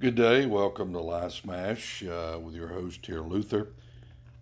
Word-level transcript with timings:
Good 0.00 0.14
day. 0.14 0.46
Welcome 0.46 0.94
to 0.94 1.00
Last 1.02 1.42
Smash 1.42 2.02
uh, 2.04 2.38
with 2.42 2.54
your 2.54 2.68
host 2.68 3.04
here, 3.04 3.20
Luther. 3.20 3.68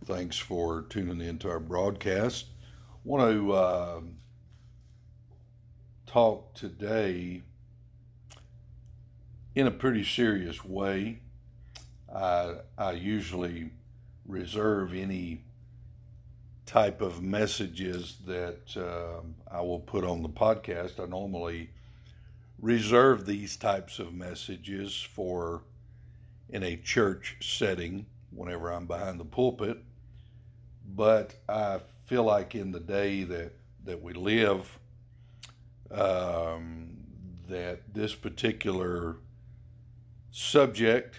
Thanks 0.05 0.39
for 0.39 0.83
tuning 0.83 1.21
in 1.21 1.37
to 1.39 1.51
our 1.51 1.59
broadcast. 1.59 2.47
Want 3.03 3.33
to 3.33 3.53
uh, 3.53 4.01
talk 6.07 6.55
today 6.55 7.43
in 9.57 9.67
a 9.67 9.73
pretty 9.73 10.05
serious 10.05 10.65
way. 10.65 11.23
I, 12.15 12.59
I 12.79 12.93
usually 12.93 13.73
reserve 14.29 14.95
any 14.95 15.43
type 16.67 17.01
of 17.01 17.21
messages 17.21 18.19
that 18.27 18.77
uh, 18.77 19.23
I 19.53 19.61
will 19.63 19.81
put 19.81 20.05
on 20.05 20.23
the 20.23 20.29
podcast. 20.29 21.03
I 21.03 21.07
normally 21.07 21.71
reserve 22.61 23.27
these 23.27 23.57
types 23.57 23.99
of 23.99 24.13
messages 24.13 25.01
for 25.01 25.63
in 26.49 26.63
a 26.63 26.77
church 26.77 27.37
setting 27.41 28.07
whenever 28.31 28.73
I'm 28.73 28.87
behind 28.87 29.21
the 29.21 29.25
pulpit. 29.25 29.79
But 30.95 31.35
I 31.49 31.81
feel 32.07 32.25
like 32.25 32.55
in 32.55 32.73
the 32.73 32.81
day 32.81 33.25
that, 33.25 33.53
that 33.85 34.03
we 34.03 34.13
live, 34.15 34.79
um, 35.91 36.97
that 37.49 37.95
this 37.95 38.15
particular 38.15 39.17
subject 40.31 41.17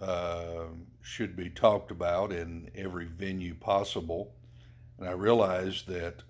uh, 0.00 0.64
should 1.02 1.36
be 1.36 1.50
talked 1.50 1.90
about 1.90 2.32
in 2.32 2.70
every 2.74 3.06
venue 3.06 3.54
possible. 3.54 4.32
And 4.98 5.08
I 5.08 5.12
realize 5.12 5.82
that 5.88 6.22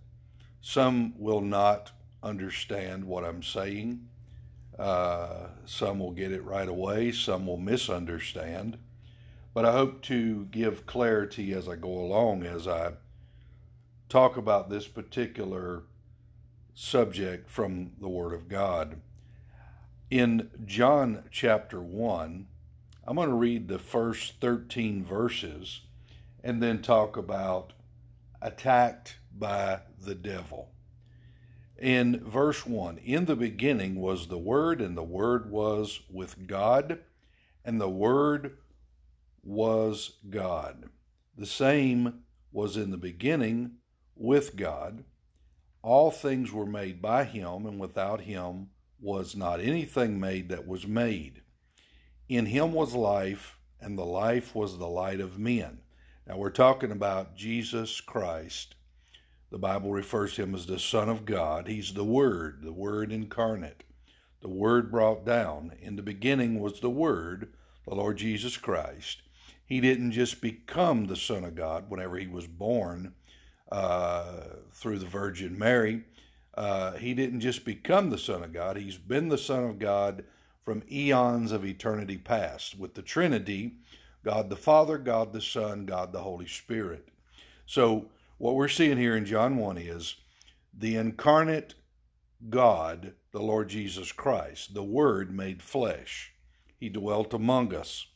some 0.61 1.15
will 1.19 1.41
not 1.41 1.93
understand 2.23 3.05
what 3.05 3.25
I'm 3.25 3.43
saying. 3.43 4.07
Uh, 4.81 5.49
some 5.67 5.99
will 5.99 6.11
get 6.11 6.33
it 6.33 6.43
right 6.43 6.67
away, 6.67 7.13
some 7.13 7.47
will 7.47 7.59
misunderstand. 7.59 8.79
But 9.53 9.67
I 9.67 9.73
hope 9.73 10.01
to 10.05 10.47
give 10.47 10.87
clarity 10.87 11.53
as 11.53 11.69
I 11.69 11.77
go 11.77 11.91
along 11.91 12.45
as 12.45 12.67
I 12.67 12.93
talk 14.09 14.39
about 14.39 14.71
this 14.71 14.89
particular 14.89 15.83
subject 16.75 17.51
from 17.51 17.93
the 18.01 18.09
Word 18.09 18.33
of 18.33 18.49
God. 18.49 19.03
In 20.11 20.51
John 20.65 21.25
chapter 21.31 21.83
1, 21.83 22.47
I'm 23.07 23.17
going 23.17 23.29
to 23.29 23.35
read 23.35 23.69
the 23.69 23.79
first 23.79 24.41
13 24.41 25.05
verses 25.05 25.83
and 26.43 26.63
then 26.63 26.81
talk 26.81 27.19
about 27.19 27.75
attacked 28.41 29.19
by 29.39 29.81
the 30.01 30.15
devil. 30.15 30.71
In 31.81 32.23
verse 32.29 32.67
1, 32.67 32.99
in 32.99 33.25
the 33.25 33.37
beginning 33.37 33.95
was 33.97 34.29
the 34.29 34.37
Word, 34.37 34.83
and 34.83 34.95
the 34.95 35.03
Word 35.03 35.51
was 35.51 36.01
with 36.11 36.47
God, 36.47 36.99
and 37.65 37.81
the 37.81 37.89
Word 37.89 38.59
was 39.43 40.19
God. 40.29 40.91
The 41.39 41.47
same 41.47 42.23
was 42.53 42.77
in 42.77 42.91
the 42.91 42.99
beginning 42.99 43.77
with 44.15 44.57
God. 44.57 45.05
All 45.81 46.11
things 46.11 46.53
were 46.53 46.67
made 46.67 47.01
by 47.01 47.25
Him, 47.25 47.65
and 47.65 47.81
without 47.81 48.21
Him 48.21 48.69
was 49.01 49.35
not 49.35 49.61
anything 49.61 50.21
made 50.21 50.51
that 50.51 50.69
was 50.69 50.87
made. 50.87 51.41
In 52.29 52.45
Him 52.45 52.75
was 52.75 52.95
life, 52.95 53.57
and 53.81 53.97
the 53.97 54.05
life 54.05 54.55
was 54.55 54.77
the 54.77 54.87
light 54.87 55.21
of 55.21 55.39
men. 55.39 55.79
Now 56.27 56.37
we're 56.37 56.51
talking 56.51 56.93
about 56.93 57.37
Jesus 57.37 58.03
Christ. 58.03 58.75
The 59.51 59.59
Bible 59.59 59.91
refers 59.91 60.35
to 60.35 60.43
him 60.43 60.55
as 60.55 60.67
the 60.67 60.79
Son 60.79 61.09
of 61.09 61.25
God. 61.25 61.67
He's 61.67 61.93
the 61.93 62.05
Word, 62.05 62.61
the 62.63 62.73
Word 62.73 63.11
incarnate, 63.11 63.83
the 64.41 64.49
Word 64.49 64.91
brought 64.91 65.25
down. 65.25 65.73
In 65.83 65.97
the 65.97 66.03
beginning 66.03 66.61
was 66.61 66.81
the 66.81 66.91
Word, 66.91 67.53
the 67.87 67.95
Lord 67.95 68.19
Jesus 68.19 68.57
Christ. 68.57 69.23
He 69.67 69.81
didn't 69.81 70.13
just 70.13 70.41
become 70.41 71.07
the 71.07 71.17
Son 71.17 71.45
of 71.45 71.55
God 71.55 71.91
whenever 71.91 72.17
he 72.17 72.27
was 72.27 72.47
born 72.47 73.15
uh, 73.71 74.43
through 74.73 74.99
the 74.99 75.07
Virgin 75.07 75.59
Mary. 75.59 76.05
Uh, 76.55 76.93
he 76.93 77.15
didn't 77.15 77.41
just 77.41 77.65
become 77.65 78.11
the 78.11 78.19
Son 78.19 78.43
of 78.43 78.53
God, 78.53 78.77
he's 78.77 78.99
been 78.99 79.29
the 79.29 79.39
Son 79.39 79.65
of 79.65 79.79
God 79.79 80.25
from 80.65 80.83
eons 80.91 81.53
of 81.53 81.65
eternity 81.65 82.17
past 82.17 82.79
with 82.79 82.95
the 82.95 83.03
Trinity 83.03 83.75
God 84.25 84.51
the 84.51 84.57
Father, 84.57 84.99
God 84.99 85.33
the 85.33 85.41
Son, 85.41 85.87
God 85.87 86.13
the 86.13 86.21
Holy 86.21 86.47
Spirit. 86.47 87.09
So, 87.67 88.07
what 88.41 88.55
we're 88.55 88.69
seeing 88.69 88.97
here 88.97 89.15
in 89.15 89.27
John 89.27 89.59
1 89.59 89.77
is 89.77 90.17
the 90.73 90.97
incarnate 90.97 91.75
God, 92.49 93.13
the 93.33 93.43
Lord 93.43 93.69
Jesus 93.69 94.13
Christ, 94.13 94.73
the 94.73 94.83
Word 94.83 95.31
made 95.31 95.63
flesh. 95.63 96.33
He 96.79 96.89
dwelt 96.89 97.35
among 97.35 97.75
us. 97.75 98.07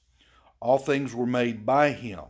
All 0.61 0.79
things 0.79 1.15
were 1.15 1.27
made 1.27 1.67
by 1.67 1.91
Him. 1.91 2.25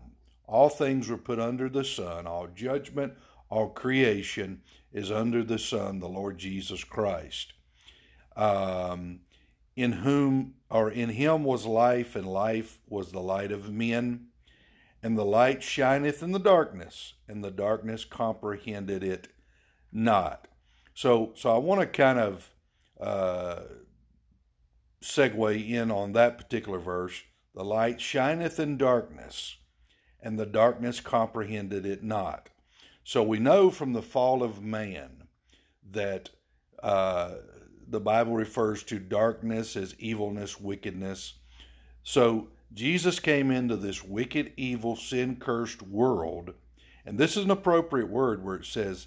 All 0.49 0.69
things 0.69 1.09
were 1.09 1.17
put 1.17 1.39
under 1.39 1.69
the 1.69 1.85
Son. 1.85 2.27
All 2.27 2.49
judgment, 2.49 3.13
all 3.49 3.69
creation 3.69 4.63
is 4.93 5.13
under 5.13 5.45
the 5.45 5.61
Son, 5.61 6.01
the 6.01 6.09
Lord 6.09 6.37
Jesus 6.37 6.83
Christ. 6.83 7.53
Um, 8.35 9.21
in 9.77 9.93
whom 9.93 10.55
or 10.69 10.91
in 10.91 11.11
him 11.11 11.45
was 11.45 11.65
life 11.65 12.17
and 12.17 12.27
life 12.27 12.81
was 12.89 13.13
the 13.13 13.21
light 13.21 13.53
of 13.53 13.73
men 13.73 14.27
and 15.05 15.19
the 15.19 15.25
light 15.25 15.63
shineth 15.63 16.23
in 16.23 16.33
the 16.33 16.39
darkness 16.39 17.13
and 17.29 17.45
the 17.45 17.51
darkness 17.51 18.07
comprehended 18.07 19.05
it 19.05 19.29
not. 19.93 20.49
So 20.95 21.33
so 21.37 21.55
i 21.55 21.59
want 21.59 21.83
to 21.83 21.87
kind 21.87 22.19
of 22.19 22.51
uh, 22.99 23.61
segue 25.03 25.69
in 25.71 25.91
on 25.91 26.13
that 26.13 26.39
particular 26.39 26.79
verse. 26.79 27.23
The 27.55 27.65
light 27.65 28.01
shineth 28.01 28.59
in 28.59 28.79
darkness 28.79 29.59
and 30.23 30.39
the 30.39 30.47
darkness 30.47 31.01
comprehended 31.01 31.85
it 31.85 32.03
not. 32.03 32.49
So 33.05 33.23
we 33.23 33.39
know 33.39 33.71
from 33.71 33.93
the 33.93 34.01
fall 34.01 34.43
of 34.43 34.63
man 34.63 35.25
that 35.91 36.31
uh, 36.83 37.35
the 37.87 38.01
Bible 38.01 38.33
refers 38.33 38.83
to 38.85 38.99
darkness 38.99 39.77
as 39.77 39.95
evilness, 39.99 40.59
wickedness. 40.59 41.35
So 42.03 42.49
Jesus 42.75 43.21
came 43.21 43.51
into 43.51 43.77
this 43.77 44.05
wicked, 44.05 44.53
evil, 44.57 44.97
sin 44.97 45.37
cursed 45.37 45.83
world. 45.83 46.53
And 47.07 47.17
this 47.17 47.37
is 47.37 47.45
an 47.45 47.51
appropriate 47.51 48.09
word 48.09 48.45
where 48.45 48.57
it 48.57 48.67
says, 48.67 49.07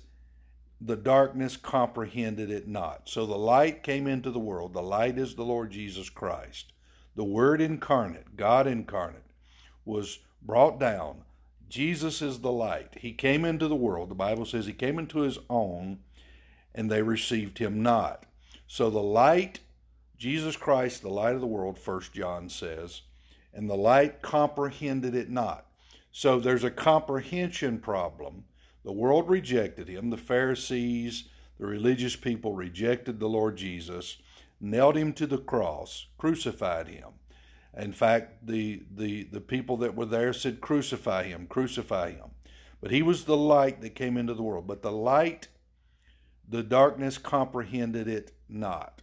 the 0.79 0.95
darkness 0.95 1.57
comprehended 1.57 2.51
it 2.51 2.67
not. 2.67 3.09
So 3.09 3.25
the 3.25 3.37
light 3.37 3.81
came 3.83 4.07
into 4.07 4.31
the 4.31 4.39
world. 4.39 4.73
The 4.73 4.81
light 4.81 5.17
is 5.17 5.33
the 5.33 5.43
Lord 5.43 5.71
Jesus 5.71 6.09
Christ. 6.09 6.71
The 7.15 7.23
Word 7.23 7.61
incarnate, 7.61 8.35
God 8.35 8.67
incarnate, 8.67 9.23
was 9.85 10.19
brought 10.43 10.79
down. 10.79 11.23
Jesus 11.67 12.21
is 12.21 12.39
the 12.39 12.51
light. 12.51 12.95
He 12.99 13.11
came 13.11 13.43
into 13.43 13.67
the 13.67 13.75
world. 13.75 14.09
The 14.09 14.15
Bible 14.15 14.45
says 14.45 14.67
he 14.67 14.73
came 14.73 14.99
into 14.99 15.21
his 15.21 15.39
own, 15.49 15.97
and 16.75 16.91
they 16.91 17.01
received 17.01 17.57
him 17.57 17.81
not. 17.81 18.25
So 18.67 18.91
the 18.91 18.99
light, 18.99 19.61
Jesus 20.17 20.55
Christ, 20.55 21.01
the 21.01 21.09
light 21.09 21.33
of 21.33 21.41
the 21.41 21.47
world, 21.47 21.79
First 21.79 22.13
John 22.13 22.49
says, 22.49 23.01
and 23.57 23.67
the 23.67 23.75
light 23.75 24.21
comprehended 24.21 25.15
it 25.15 25.31
not. 25.31 25.65
So 26.11 26.39
there's 26.39 26.63
a 26.63 26.71
comprehension 26.71 27.79
problem. 27.79 28.45
The 28.85 28.93
world 28.93 29.27
rejected 29.27 29.87
him. 29.89 30.11
The 30.11 30.15
Pharisees, 30.17 31.25
the 31.59 31.65
religious 31.65 32.15
people 32.15 32.53
rejected 32.53 33.19
the 33.19 33.27
Lord 33.27 33.57
Jesus, 33.57 34.17
nailed 34.61 34.95
him 34.95 35.11
to 35.13 35.25
the 35.25 35.39
cross, 35.39 36.05
crucified 36.19 36.87
him. 36.87 37.09
In 37.75 37.91
fact, 37.91 38.45
the, 38.45 38.83
the, 38.95 39.23
the 39.23 39.41
people 39.41 39.77
that 39.77 39.95
were 39.95 40.05
there 40.05 40.33
said, 40.33 40.61
Crucify 40.61 41.23
him, 41.23 41.47
crucify 41.47 42.11
him. 42.11 42.29
But 42.79 42.91
he 42.91 43.01
was 43.01 43.25
the 43.25 43.37
light 43.37 43.81
that 43.81 43.95
came 43.95 44.17
into 44.17 44.35
the 44.35 44.43
world. 44.43 44.67
But 44.67 44.83
the 44.83 44.91
light, 44.91 45.47
the 46.47 46.63
darkness 46.63 47.17
comprehended 47.17 48.07
it 48.07 48.33
not. 48.47 49.01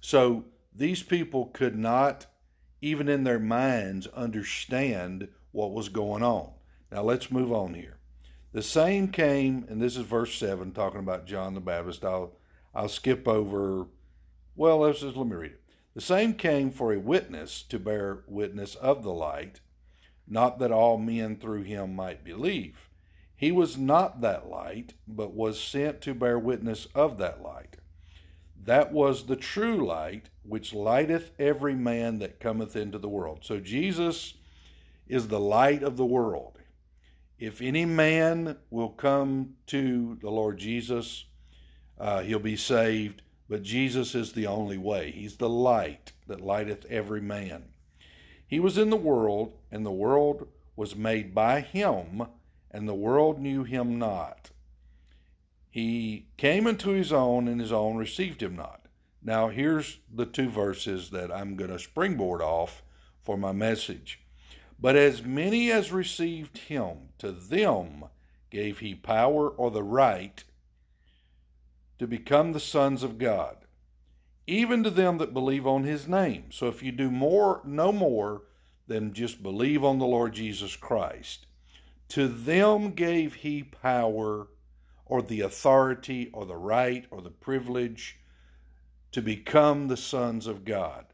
So 0.00 0.44
these 0.74 1.02
people 1.02 1.46
could 1.46 1.78
not, 1.78 2.26
even 2.84 3.08
in 3.08 3.24
their 3.24 3.38
minds, 3.38 4.06
understand 4.08 5.26
what 5.52 5.72
was 5.72 5.88
going 5.88 6.22
on. 6.22 6.50
Now 6.92 7.02
let's 7.02 7.30
move 7.30 7.50
on 7.50 7.72
here. 7.72 7.96
The 8.52 8.62
same 8.62 9.08
came, 9.08 9.64
and 9.70 9.80
this 9.80 9.96
is 9.96 10.04
verse 10.04 10.34
7, 10.34 10.70
talking 10.72 11.00
about 11.00 11.26
John 11.26 11.54
the 11.54 11.60
Baptist. 11.60 12.04
I'll, 12.04 12.36
I'll 12.74 12.90
skip 12.90 13.26
over, 13.26 13.86
well, 14.54 14.80
let's 14.80 15.00
just, 15.00 15.16
let 15.16 15.26
me 15.26 15.34
read 15.34 15.52
it. 15.52 15.62
The 15.94 16.02
same 16.02 16.34
came 16.34 16.70
for 16.70 16.92
a 16.92 16.98
witness 16.98 17.62
to 17.70 17.78
bear 17.78 18.24
witness 18.26 18.74
of 18.74 19.02
the 19.02 19.14
light, 19.14 19.60
not 20.28 20.58
that 20.58 20.70
all 20.70 20.98
men 20.98 21.36
through 21.36 21.62
him 21.62 21.96
might 21.96 22.22
believe. 22.22 22.90
He 23.34 23.50
was 23.50 23.78
not 23.78 24.20
that 24.20 24.50
light, 24.50 24.92
but 25.08 25.32
was 25.32 25.58
sent 25.58 26.02
to 26.02 26.14
bear 26.14 26.38
witness 26.38 26.86
of 26.94 27.16
that 27.16 27.42
light. 27.42 27.78
That 28.64 28.92
was 28.92 29.26
the 29.26 29.36
true 29.36 29.86
light, 29.86 30.30
which 30.42 30.72
lighteth 30.72 31.32
every 31.38 31.74
man 31.74 32.18
that 32.20 32.40
cometh 32.40 32.76
into 32.76 32.98
the 32.98 33.08
world. 33.08 33.40
So 33.42 33.60
Jesus 33.60 34.34
is 35.06 35.28
the 35.28 35.40
light 35.40 35.82
of 35.82 35.96
the 35.96 36.06
world. 36.06 36.58
If 37.38 37.60
any 37.60 37.84
man 37.84 38.56
will 38.70 38.88
come 38.88 39.56
to 39.66 40.16
the 40.20 40.30
Lord 40.30 40.56
Jesus, 40.56 41.26
uh, 41.98 42.22
he'll 42.22 42.38
be 42.38 42.56
saved. 42.56 43.22
But 43.50 43.62
Jesus 43.62 44.14
is 44.14 44.32
the 44.32 44.46
only 44.46 44.78
way. 44.78 45.10
He's 45.10 45.36
the 45.36 45.48
light 45.48 46.12
that 46.26 46.40
lighteth 46.40 46.86
every 46.86 47.20
man. 47.20 47.64
He 48.46 48.58
was 48.58 48.78
in 48.78 48.88
the 48.88 48.96
world, 48.96 49.52
and 49.70 49.84
the 49.84 49.92
world 49.92 50.48
was 50.76 50.96
made 50.96 51.34
by 51.34 51.60
him, 51.60 52.26
and 52.70 52.88
the 52.88 52.94
world 52.94 53.38
knew 53.38 53.64
him 53.64 53.98
not. 53.98 54.50
He 55.74 56.28
came 56.36 56.68
into 56.68 56.90
his 56.90 57.12
own, 57.12 57.48
and 57.48 57.60
his 57.60 57.72
own 57.72 57.96
received 57.96 58.44
him 58.44 58.54
not. 58.54 58.86
Now, 59.20 59.48
here's 59.48 59.98
the 60.08 60.24
two 60.24 60.48
verses 60.48 61.10
that 61.10 61.32
I'm 61.32 61.56
going 61.56 61.72
to 61.72 61.80
springboard 61.80 62.40
off 62.40 62.84
for 63.24 63.36
my 63.36 63.50
message. 63.50 64.20
But 64.78 64.94
as 64.94 65.24
many 65.24 65.72
as 65.72 65.90
received 65.90 66.58
him, 66.58 67.08
to 67.18 67.32
them 67.32 68.04
gave 68.50 68.78
he 68.78 68.94
power 68.94 69.48
or 69.48 69.72
the 69.72 69.82
right 69.82 70.44
to 71.98 72.06
become 72.06 72.52
the 72.52 72.60
sons 72.60 73.02
of 73.02 73.18
God, 73.18 73.56
even 74.46 74.84
to 74.84 74.90
them 74.90 75.18
that 75.18 75.34
believe 75.34 75.66
on 75.66 75.82
his 75.82 76.06
name. 76.06 76.52
So 76.52 76.68
if 76.68 76.84
you 76.84 76.92
do 76.92 77.10
more, 77.10 77.62
no 77.64 77.90
more 77.90 78.42
than 78.86 79.12
just 79.12 79.42
believe 79.42 79.82
on 79.82 79.98
the 79.98 80.06
Lord 80.06 80.34
Jesus 80.34 80.76
Christ, 80.76 81.46
to 82.10 82.28
them 82.28 82.92
gave 82.92 83.34
he 83.34 83.64
power 83.64 84.46
or 85.06 85.22
the 85.22 85.40
authority 85.40 86.30
or 86.32 86.46
the 86.46 86.56
right 86.56 87.06
or 87.10 87.20
the 87.20 87.30
privilege 87.30 88.18
to 89.12 89.22
become 89.22 89.88
the 89.88 89.96
sons 89.96 90.46
of 90.46 90.64
God. 90.64 91.06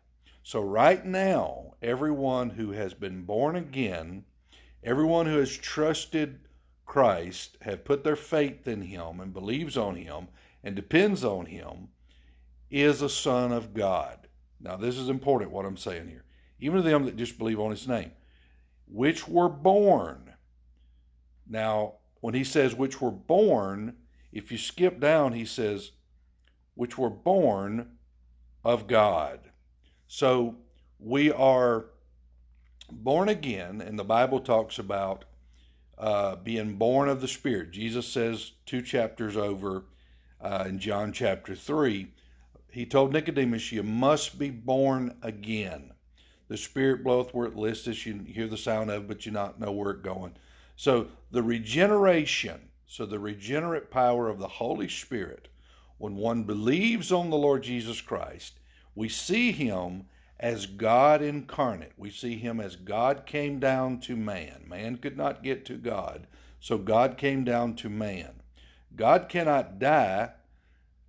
So, 0.43 0.63
right 0.63 1.05
now, 1.05 1.75
everyone 1.83 2.51
who 2.51 2.73
has 2.73 2.95
been 2.95 3.23
born 3.25 3.57
again, 3.57 4.25
everyone 4.83 5.27
who 5.27 5.39
has 5.39 5.57
trusted 5.57 6.41
Christ, 6.87 7.59
have 7.61 7.85
put 7.85 8.03
their 8.03 8.17
faith 8.17 8.67
in 8.67 8.83
Him 8.83 9.21
and 9.21 9.33
believes 9.33 9.77
on 9.77 9.97
Him 9.97 10.29
and 10.65 10.75
depends 10.75 11.25
on 11.25 11.47
Him, 11.47 11.89
is 12.71 13.03
a 13.03 13.09
son 13.09 13.53
of 13.53 13.75
God. 13.75 14.29
Now, 14.61 14.77
this 14.77 14.97
is 14.97 15.09
important 15.09 15.51
what 15.51 15.67
I'm 15.67 15.77
saying 15.77 16.09
here. 16.09 16.25
Even 16.59 16.83
to 16.83 16.89
them 16.89 17.05
that 17.05 17.17
just 17.17 17.39
believe 17.39 17.61
on 17.61 17.71
His 17.71 17.87
name, 17.87 18.13
which 18.87 19.29
were 19.29 19.49
born. 19.49 20.33
Now, 21.49 21.95
when 22.21 22.35
He 22.35 22.45
says 22.45 22.75
which 22.75 23.01
were 23.01 23.11
born, 23.11 23.97
if 24.33 24.53
you 24.53 24.59
skip 24.59 25.01
down, 25.01 25.33
He 25.33 25.45
says, 25.45 25.93
which 26.75 26.97
were 26.97 27.11
born 27.11 27.99
of 28.65 28.87
God. 28.87 29.41
So 30.07 30.57
we 30.99 31.31
are 31.31 31.87
born 32.91 33.29
again, 33.29 33.81
and 33.81 33.99
the 33.99 34.05
Bible 34.05 34.41
talks 34.41 34.79
about 34.79 35.25
uh, 35.99 36.37
being 36.37 36.77
born 36.77 37.09
of 37.09 37.21
the 37.21 37.29
Spirit. 37.29 37.71
Jesus 37.71 38.07
says 38.07 38.53
two 38.67 38.83
chapters 38.83 39.37
over 39.37 39.85
uh, 40.41 40.65
in 40.67 40.79
John 40.79 41.13
chapter 41.13 41.55
3, 41.55 42.09
he 42.73 42.87
told 42.87 43.13
Nicodemus, 43.13 43.73
You 43.73 43.83
must 43.83 44.39
be 44.39 44.51
born 44.51 45.17
again. 45.23 45.93
The 46.49 46.57
Spirit 46.57 47.05
bloweth 47.05 47.35
where 47.35 47.47
it 47.47 47.57
listeth, 47.57 48.07
you 48.07 48.21
hear 48.27 48.49
the 48.49 48.57
sound 48.57 48.91
of 48.91 49.07
but 49.07 49.27
you 49.27 49.33
not 49.33 49.61
know 49.61 49.73
where 49.73 49.91
it 49.91 50.03
going. 50.03 50.35
So 50.81 51.09
the 51.31 51.43
regeneration, 51.43 52.71
so 52.87 53.05
the 53.05 53.19
regenerate 53.19 53.91
power 53.91 54.31
of 54.31 54.39
the 54.39 54.49
Holy 54.49 54.89
Spirit, 54.89 55.49
when 55.99 56.17
one 56.17 56.45
believes 56.45 57.13
on 57.13 57.29
the 57.29 57.37
Lord 57.37 57.65
Jesus 57.65 58.01
Christ, 58.01 58.61
we 58.95 59.07
see 59.07 59.53
him 59.53 60.07
as 60.39 60.65
God 60.65 61.21
incarnate. 61.21 61.93
We 61.99 62.09
see 62.09 62.39
him 62.39 62.61
as 62.61 62.77
God 62.77 63.27
came 63.27 63.61
down 63.61 64.01
to 64.01 64.17
man. 64.17 64.65
Man 64.67 64.97
could 64.97 65.19
not 65.19 65.43
get 65.43 65.67
to 65.67 65.75
God, 65.75 66.27
so 66.61 66.79
God 66.79 67.19
came 67.19 67.45
down 67.45 67.75
to 67.75 67.91
man. 67.91 68.41
God 68.97 69.29
cannot 69.29 69.81
die. 69.81 70.31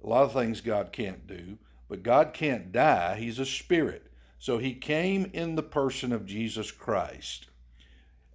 A 0.04 0.06
lot 0.06 0.24
of 0.24 0.34
things 0.34 0.60
God 0.60 0.92
can't 0.92 1.26
do, 1.26 1.58
but 1.88 2.04
God 2.04 2.34
can't 2.34 2.74
die. 2.74 3.16
He's 3.16 3.40
a 3.40 3.46
spirit. 3.46 4.08
So 4.38 4.58
he 4.58 4.74
came 4.74 5.32
in 5.32 5.56
the 5.56 5.64
person 5.64 6.12
of 6.12 6.26
Jesus 6.26 6.72
Christ. 6.72 7.46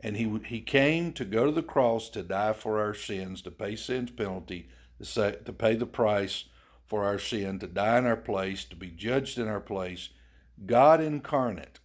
And 0.01 0.17
he, 0.17 0.39
he 0.47 0.61
came 0.61 1.13
to 1.15 1.25
go 1.25 1.47
to 1.47 1.53
the 1.53 1.63
cross 1.63 2.09
to 2.11 2.23
die 2.23 2.53
for 2.53 2.81
our 2.81 2.95
sins, 2.95 3.43
to 3.43 3.51
pay 3.51 3.77
sin's 3.77 4.11
penalty, 4.11 4.69
to, 4.99 5.05
say, 5.05 5.37
to 5.45 5.53
pay 5.53 5.75
the 5.75 5.87
price 5.87 6.45
for 6.87 7.05
our 7.05 7.19
sin, 7.19 7.59
to 7.59 7.67
die 7.67 7.99
in 7.99 8.07
our 8.07 8.17
place, 8.17 8.65
to 8.67 8.77
be 8.77 8.91
judged 8.91 9.39
in 9.39 9.49
our 9.49 9.61
place. 9.61 10.11
God 10.65 11.01
incarnate 11.01 11.81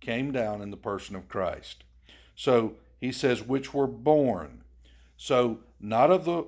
came 0.00 0.32
down 0.32 0.60
in 0.60 0.70
the 0.70 0.76
person 0.76 1.16
of 1.16 1.28
Christ. 1.28 1.84
So 2.34 2.74
he 3.00 3.12
says, 3.12 3.42
which 3.42 3.72
were 3.72 3.86
born. 3.86 4.62
So 5.16 5.60
not 5.80 6.10
of 6.10 6.24
the 6.24 6.46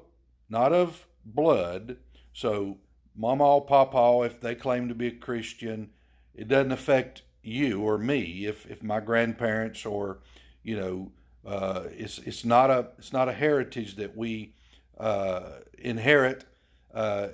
not 0.49 0.73
of 0.73 1.07
blood. 1.25 1.97
So 2.33 2.79
mama 3.17 3.45
or 3.45 3.65
papa, 3.65 4.23
if 4.25 4.41
they 4.41 4.55
claim 4.55 4.89
to 4.89 4.95
be 4.95 5.07
a 5.07 5.13
Christian, 5.13 5.91
it 6.35 6.49
doesn't 6.49 6.73
affect 6.73 7.23
you 7.43 7.83
or 7.83 7.99
me 7.99 8.47
if, 8.47 8.67
if 8.71 8.83
my 8.83 9.01
grandparents 9.01 9.87
or 9.87 10.19
you 10.65 10.77
know 10.77 11.13
uh, 11.47 11.85
it's 11.91 12.19
it's 12.19 12.45
not 12.45 12.71
a 12.71 12.89
it's 12.99 13.13
not 13.13 13.29
a 13.29 13.33
heritage 13.33 13.97
that 13.97 14.17
we 14.17 14.53
uh, 14.99 15.43
inherit 15.79 16.45
uh, 16.93 17.29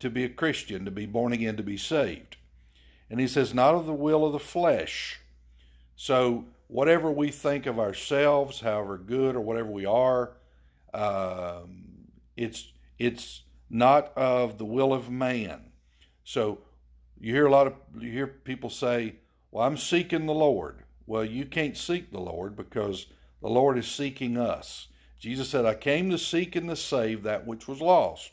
to 0.00 0.10
be 0.10 0.24
a 0.24 0.28
Christian, 0.28 0.84
to 0.84 0.90
be 0.90 1.06
born 1.06 1.32
again, 1.32 1.56
to 1.56 1.62
be 1.62 1.76
saved. 1.76 2.36
And 3.10 3.18
he 3.18 3.26
says, 3.26 3.54
not 3.54 3.74
of 3.74 3.86
the 3.86 3.92
will 3.92 4.24
of 4.24 4.32
the 4.32 4.38
flesh. 4.38 5.20
So, 5.96 6.44
whatever 6.68 7.10
we 7.10 7.30
think 7.30 7.66
of 7.66 7.78
ourselves, 7.78 8.60
however 8.60 8.98
good 8.98 9.34
or 9.34 9.40
whatever 9.40 9.70
we 9.70 9.86
are, 9.86 10.32
um, 10.94 11.84
it's 12.36 12.72
it's 12.98 13.42
not 13.70 14.12
of 14.16 14.58
the 14.58 14.64
will 14.64 14.92
of 14.92 15.10
man. 15.10 15.72
So, 16.24 16.58
you 17.18 17.32
hear 17.32 17.46
a 17.46 17.50
lot 17.50 17.66
of 17.66 17.74
you 17.98 18.12
hear 18.12 18.26
people 18.26 18.70
say, 18.70 19.16
"Well, 19.50 19.66
I'm 19.66 19.76
seeking 19.76 20.26
the 20.26 20.34
Lord." 20.34 20.84
Well, 21.08 21.24
you 21.24 21.46
can't 21.46 21.74
seek 21.74 22.10
the 22.12 22.20
Lord 22.20 22.54
because 22.54 23.06
the 23.40 23.48
Lord 23.48 23.78
is 23.78 23.86
seeking 23.86 24.36
us. 24.36 24.88
Jesus 25.18 25.48
said, 25.48 25.64
"I 25.64 25.74
came 25.74 26.10
to 26.10 26.18
seek 26.18 26.54
and 26.54 26.68
to 26.68 26.76
save 26.76 27.22
that 27.22 27.46
which 27.46 27.66
was 27.66 27.80
lost." 27.80 28.32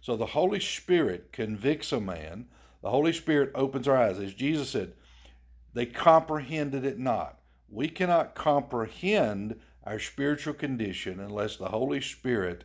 So 0.00 0.16
the 0.16 0.24
Holy 0.24 0.58
Spirit 0.58 1.30
convicts 1.30 1.92
a 1.92 2.00
man. 2.00 2.48
The 2.80 2.88
Holy 2.90 3.12
Spirit 3.12 3.50
opens 3.54 3.86
our 3.86 3.98
eyes. 3.98 4.18
As 4.18 4.32
Jesus 4.32 4.70
said, 4.70 4.94
they 5.74 5.84
comprehended 5.84 6.86
it 6.86 6.98
not. 6.98 7.38
We 7.68 7.86
cannot 7.88 8.34
comprehend 8.34 9.60
our 9.84 9.98
spiritual 9.98 10.54
condition 10.54 11.20
unless 11.20 11.58
the 11.58 11.68
Holy 11.68 12.00
Spirit 12.00 12.64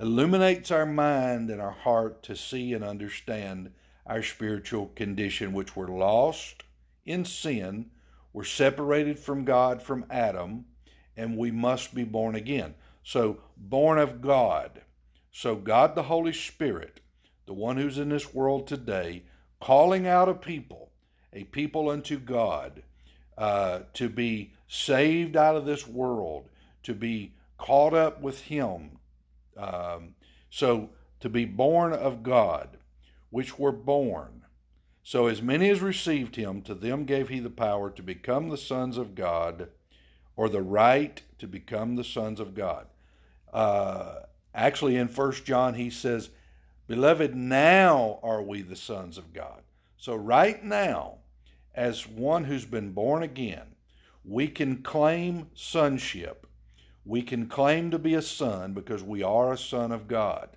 illuminates 0.00 0.70
our 0.70 0.86
mind 0.86 1.50
and 1.50 1.60
our 1.60 1.70
heart 1.70 2.22
to 2.22 2.34
see 2.34 2.72
and 2.72 2.82
understand 2.82 3.74
our 4.06 4.22
spiritual 4.22 4.86
condition, 4.94 5.52
which 5.52 5.76
we're 5.76 5.86
lost 5.86 6.62
in 7.04 7.26
sin, 7.26 7.90
we're 8.32 8.44
separated 8.44 9.18
from 9.18 9.44
God 9.44 9.82
from 9.82 10.06
Adam, 10.10 10.64
and 11.16 11.36
we 11.36 11.50
must 11.50 11.94
be 11.94 12.04
born 12.04 12.34
again. 12.34 12.74
So, 13.02 13.38
born 13.56 13.98
of 13.98 14.20
God. 14.20 14.82
So, 15.32 15.56
God 15.56 15.94
the 15.94 16.04
Holy 16.04 16.32
Spirit, 16.32 17.00
the 17.46 17.54
one 17.54 17.76
who's 17.76 17.98
in 17.98 18.08
this 18.08 18.32
world 18.32 18.66
today, 18.66 19.24
calling 19.60 20.06
out 20.06 20.28
a 20.28 20.34
people, 20.34 20.90
a 21.32 21.44
people 21.44 21.90
unto 21.90 22.18
God, 22.18 22.82
uh, 23.36 23.80
to 23.94 24.08
be 24.08 24.52
saved 24.68 25.36
out 25.36 25.56
of 25.56 25.64
this 25.66 25.86
world, 25.86 26.48
to 26.84 26.94
be 26.94 27.34
caught 27.58 27.94
up 27.94 28.20
with 28.20 28.40
Him. 28.42 28.98
Um, 29.56 30.14
so, 30.50 30.90
to 31.20 31.28
be 31.28 31.44
born 31.44 31.92
of 31.92 32.22
God, 32.22 32.78
which 33.30 33.58
were 33.58 33.72
born. 33.72 34.39
So, 35.02 35.26
as 35.26 35.42
many 35.42 35.70
as 35.70 35.80
received 35.80 36.36
Him, 36.36 36.62
to 36.62 36.74
them 36.74 37.04
gave 37.04 37.28
He 37.28 37.40
the 37.40 37.50
power 37.50 37.90
to 37.90 38.02
become 38.02 38.48
the 38.48 38.58
sons 38.58 38.98
of 38.98 39.14
God, 39.14 39.68
or 40.36 40.48
the 40.48 40.62
right 40.62 41.22
to 41.38 41.46
become 41.46 41.96
the 41.96 42.04
sons 42.04 42.40
of 42.40 42.54
God. 42.54 42.86
Uh, 43.52 44.20
Actually, 44.54 44.96
in 44.96 45.08
First 45.08 45.44
John, 45.44 45.74
he 45.74 45.90
says, 45.90 46.30
Beloved, 46.86 47.34
now 47.34 48.18
are 48.22 48.42
we 48.42 48.62
the 48.62 48.76
sons 48.76 49.16
of 49.16 49.32
God. 49.32 49.62
So, 49.96 50.14
right 50.14 50.62
now, 50.64 51.18
as 51.74 52.06
one 52.06 52.44
who's 52.44 52.64
been 52.64 52.92
born 52.92 53.22
again, 53.22 53.74
we 54.24 54.48
can 54.48 54.82
claim 54.82 55.48
sonship. 55.54 56.46
We 57.04 57.22
can 57.22 57.46
claim 57.46 57.90
to 57.92 57.98
be 57.98 58.14
a 58.14 58.22
son 58.22 58.72
because 58.72 59.02
we 59.02 59.22
are 59.22 59.52
a 59.52 59.58
son 59.58 59.92
of 59.92 60.08
God. 60.08 60.50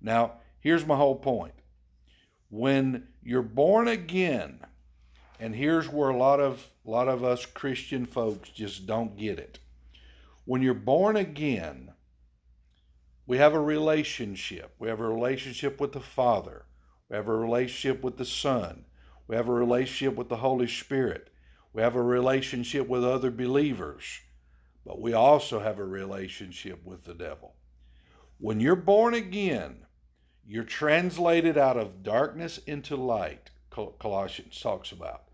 Now, 0.00 0.32
here's 0.60 0.86
my 0.86 0.96
whole 0.96 1.16
point. 1.16 1.54
When 2.50 3.08
you're 3.22 3.42
born 3.42 3.88
again, 3.88 4.60
and 5.38 5.54
here's 5.54 5.88
where 5.88 6.08
a 6.08 6.16
lot 6.16 6.40
of 6.40 6.66
a 6.86 6.90
lot 6.90 7.08
of 7.08 7.22
us 7.22 7.44
Christian 7.44 8.06
folks 8.06 8.48
just 8.48 8.86
don't 8.86 9.16
get 9.16 9.38
it. 9.38 9.58
When 10.46 10.62
you're 10.62 10.74
born 10.74 11.16
again, 11.16 11.92
we 13.26 13.36
have 13.36 13.52
a 13.52 13.60
relationship. 13.60 14.74
We 14.78 14.88
have 14.88 15.00
a 15.00 15.08
relationship 15.08 15.78
with 15.80 15.92
the 15.92 16.00
Father. 16.00 16.64
We 17.10 17.16
have 17.16 17.28
a 17.28 17.36
relationship 17.36 18.02
with 18.02 18.16
the 18.16 18.24
Son. 18.24 18.86
We 19.26 19.36
have 19.36 19.48
a 19.48 19.52
relationship 19.52 20.16
with 20.16 20.30
the 20.30 20.38
Holy 20.38 20.66
Spirit. 20.66 21.28
We 21.74 21.82
have 21.82 21.94
a 21.94 22.02
relationship 22.02 22.88
with 22.88 23.04
other 23.04 23.30
believers. 23.30 24.04
But 24.86 25.02
we 25.02 25.12
also 25.12 25.60
have 25.60 25.78
a 25.78 25.84
relationship 25.84 26.82
with 26.86 27.04
the 27.04 27.12
devil. 27.12 27.54
When 28.38 28.60
you're 28.60 28.76
born 28.76 29.12
again, 29.12 29.84
you're 30.48 30.64
translated 30.64 31.58
out 31.58 31.76
of 31.76 32.02
darkness 32.02 32.56
into 32.66 32.96
light, 32.96 33.50
Colossians 33.70 34.58
talks 34.58 34.92
about. 34.92 35.24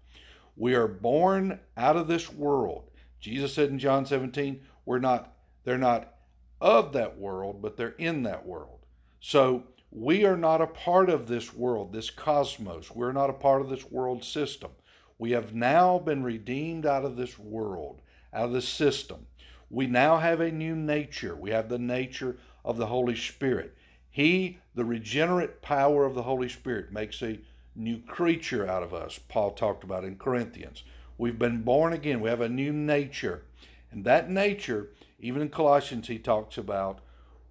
We 0.56 0.74
are 0.74 0.88
born 0.88 1.60
out 1.76 1.96
of 1.96 2.08
this 2.08 2.32
world. 2.32 2.90
Jesus 3.20 3.54
said 3.54 3.70
in 3.70 3.78
John 3.78 4.04
17, 4.04 4.60
we're 4.84 4.98
not, 4.98 5.32
they're 5.62 5.78
not 5.78 6.14
of 6.60 6.92
that 6.94 7.16
world, 7.16 7.62
but 7.62 7.76
they're 7.76 7.94
in 7.98 8.24
that 8.24 8.44
world. 8.44 8.80
So 9.20 9.62
we 9.92 10.24
are 10.24 10.36
not 10.36 10.60
a 10.60 10.66
part 10.66 11.08
of 11.08 11.28
this 11.28 11.54
world, 11.54 11.92
this 11.92 12.10
cosmos. 12.10 12.90
We're 12.90 13.12
not 13.12 13.30
a 13.30 13.34
part 13.34 13.62
of 13.62 13.68
this 13.68 13.88
world 13.90 14.24
system. 14.24 14.72
We 15.18 15.30
have 15.30 15.54
now 15.54 16.00
been 16.00 16.24
redeemed 16.24 16.86
out 16.86 17.04
of 17.04 17.16
this 17.16 17.38
world, 17.38 18.02
out 18.32 18.46
of 18.46 18.52
this 18.52 18.68
system. 18.68 19.26
We 19.70 19.86
now 19.86 20.18
have 20.18 20.40
a 20.40 20.50
new 20.50 20.74
nature. 20.74 21.36
We 21.36 21.50
have 21.50 21.68
the 21.68 21.78
nature 21.78 22.36
of 22.64 22.78
the 22.78 22.86
Holy 22.86 23.14
Spirit. 23.14 23.76
He, 24.14 24.58
the 24.76 24.84
regenerate 24.84 25.60
power 25.60 26.04
of 26.04 26.14
the 26.14 26.22
Holy 26.22 26.48
Spirit, 26.48 26.92
makes 26.92 27.20
a 27.20 27.40
new 27.74 27.98
creature 27.98 28.64
out 28.64 28.84
of 28.84 28.94
us, 28.94 29.18
Paul 29.18 29.50
talked 29.50 29.82
about 29.82 30.04
in 30.04 30.14
Corinthians. 30.14 30.84
We've 31.18 31.36
been 31.36 31.62
born 31.62 31.92
again. 31.92 32.20
We 32.20 32.30
have 32.30 32.40
a 32.40 32.48
new 32.48 32.72
nature. 32.72 33.42
And 33.90 34.04
that 34.04 34.30
nature, 34.30 34.90
even 35.18 35.42
in 35.42 35.48
Colossians, 35.48 36.06
he 36.06 36.20
talks 36.20 36.56
about, 36.56 37.00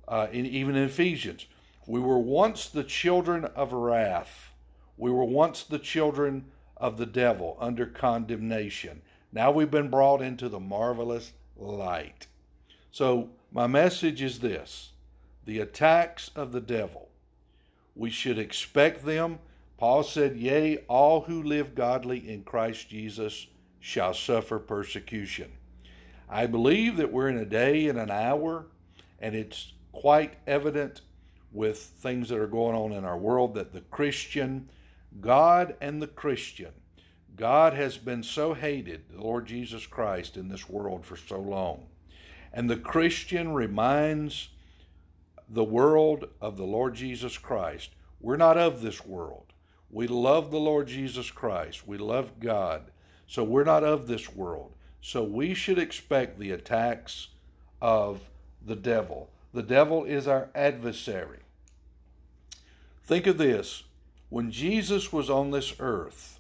uh, 0.08 0.28
in, 0.32 0.46
even 0.46 0.78
in 0.78 0.86
Ephesians, 0.86 1.48
we 1.86 2.00
were 2.00 2.18
once 2.18 2.70
the 2.70 2.86
children 2.86 3.44
of 3.44 3.74
wrath. 3.74 4.54
We 4.96 5.12
were 5.12 5.26
once 5.26 5.64
the 5.64 5.80
children 5.80 6.46
of 6.78 6.96
the 6.96 7.06
devil 7.06 7.58
under 7.60 7.86
condemnation. 7.86 9.02
Now 9.34 9.52
we've 9.52 9.70
been 9.70 9.90
brought 9.90 10.22
into 10.22 10.48
the 10.48 10.62
marvelous 10.62 11.34
light. 11.58 12.28
So, 12.92 13.32
my 13.52 13.68
message 13.68 14.22
is 14.22 14.40
this 14.40 14.93
the 15.46 15.60
attacks 15.60 16.32
of 16.36 16.52
the 16.52 16.62
devil. 16.62 17.10
We 17.96 18.10
should 18.10 18.40
expect 18.40 19.06
them. 19.06 19.40
Paul 19.78 20.04
said, 20.04 20.38
Yea, 20.38 20.78
all 20.88 21.22
who 21.22 21.44
live 21.44 21.76
godly 21.76 22.30
in 22.30 22.44
Christ 22.44 22.90
Jesus 22.90 23.48
shall 23.80 24.14
suffer 24.14 24.60
persecution. 24.60 25.52
I 26.30 26.48
believe 26.48 26.98
that 26.98 27.12
we're 27.12 27.30
in 27.30 27.38
a 27.38 27.46
day 27.46 27.88
and 27.88 28.00
an 28.00 28.10
hour, 28.10 28.68
and 29.20 29.36
it's 29.36 29.74
quite 29.92 30.36
evident 30.48 31.02
with 31.52 31.78
things 31.78 32.30
that 32.30 32.40
are 32.40 32.48
going 32.48 32.76
on 32.76 32.94
in 32.94 33.06
our 33.06 33.18
world 33.18 33.54
that 33.56 33.74
the 33.74 33.82
Christian, 33.82 34.70
God 35.22 35.76
and 35.82 36.02
the 36.02 36.08
Christian, 36.08 36.72
God 37.36 37.74
has 37.74 37.98
been 37.98 38.24
so 38.24 38.54
hated, 38.54 39.04
the 39.10 39.22
Lord 39.22 39.46
Jesus 39.46 39.86
Christ, 39.86 40.38
in 40.38 40.48
this 40.48 40.70
world 40.70 41.06
for 41.06 41.18
so 41.18 41.40
long. 41.40 41.86
And 42.54 42.70
the 42.70 42.78
Christian 42.78 43.54
reminds 43.54 44.50
the 45.50 45.64
world 45.64 46.28
of 46.42 46.58
the 46.58 46.66
Lord 46.66 46.96
Jesus 46.96 47.38
Christ. 47.38 47.92
We're 48.20 48.38
not 48.38 48.58
of 48.58 48.82
this 48.82 49.06
world. 49.06 49.54
We 49.90 50.08
love 50.08 50.50
the 50.50 50.60
Lord 50.60 50.88
Jesus 50.88 51.30
Christ. 51.30 51.88
We 51.88 51.98
love 51.98 52.40
God. 52.40 52.92
So 53.28 53.44
we're 53.44 53.64
not 53.64 53.84
of 53.84 54.08
this 54.08 54.34
world. 54.34 54.74
So 55.02 55.24
we 55.24 55.54
should 55.54 55.78
expect 55.78 56.40
the 56.40 56.52
attacks 56.52 57.28
of 57.82 58.22
the 58.66 58.76
devil. 58.76 59.30
The 59.54 59.64
devil 59.64 60.06
is 60.06 60.28
our 60.28 60.50
adversary. 60.56 61.40
Think 63.04 63.28
of 63.28 63.38
this 63.38 63.84
when 64.30 64.50
Jesus 64.50 65.14
was 65.14 65.30
on 65.30 65.52
this 65.52 65.76
earth, 65.80 66.40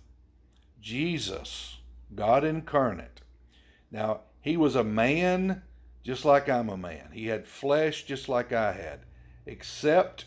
Jesus, 0.81 1.77
God 2.15 2.43
incarnate, 2.43 3.21
now 3.91 4.21
he 4.41 4.57
was 4.57 4.75
a 4.75 4.83
man 4.83 5.61
just 6.03 6.25
like 6.25 6.49
I'm 6.49 6.69
a 6.69 6.77
man. 6.77 7.09
He 7.13 7.27
had 7.27 7.47
flesh 7.47 8.03
just 8.03 8.27
like 8.27 8.51
I 8.51 8.73
had, 8.73 8.99
except 9.45 10.25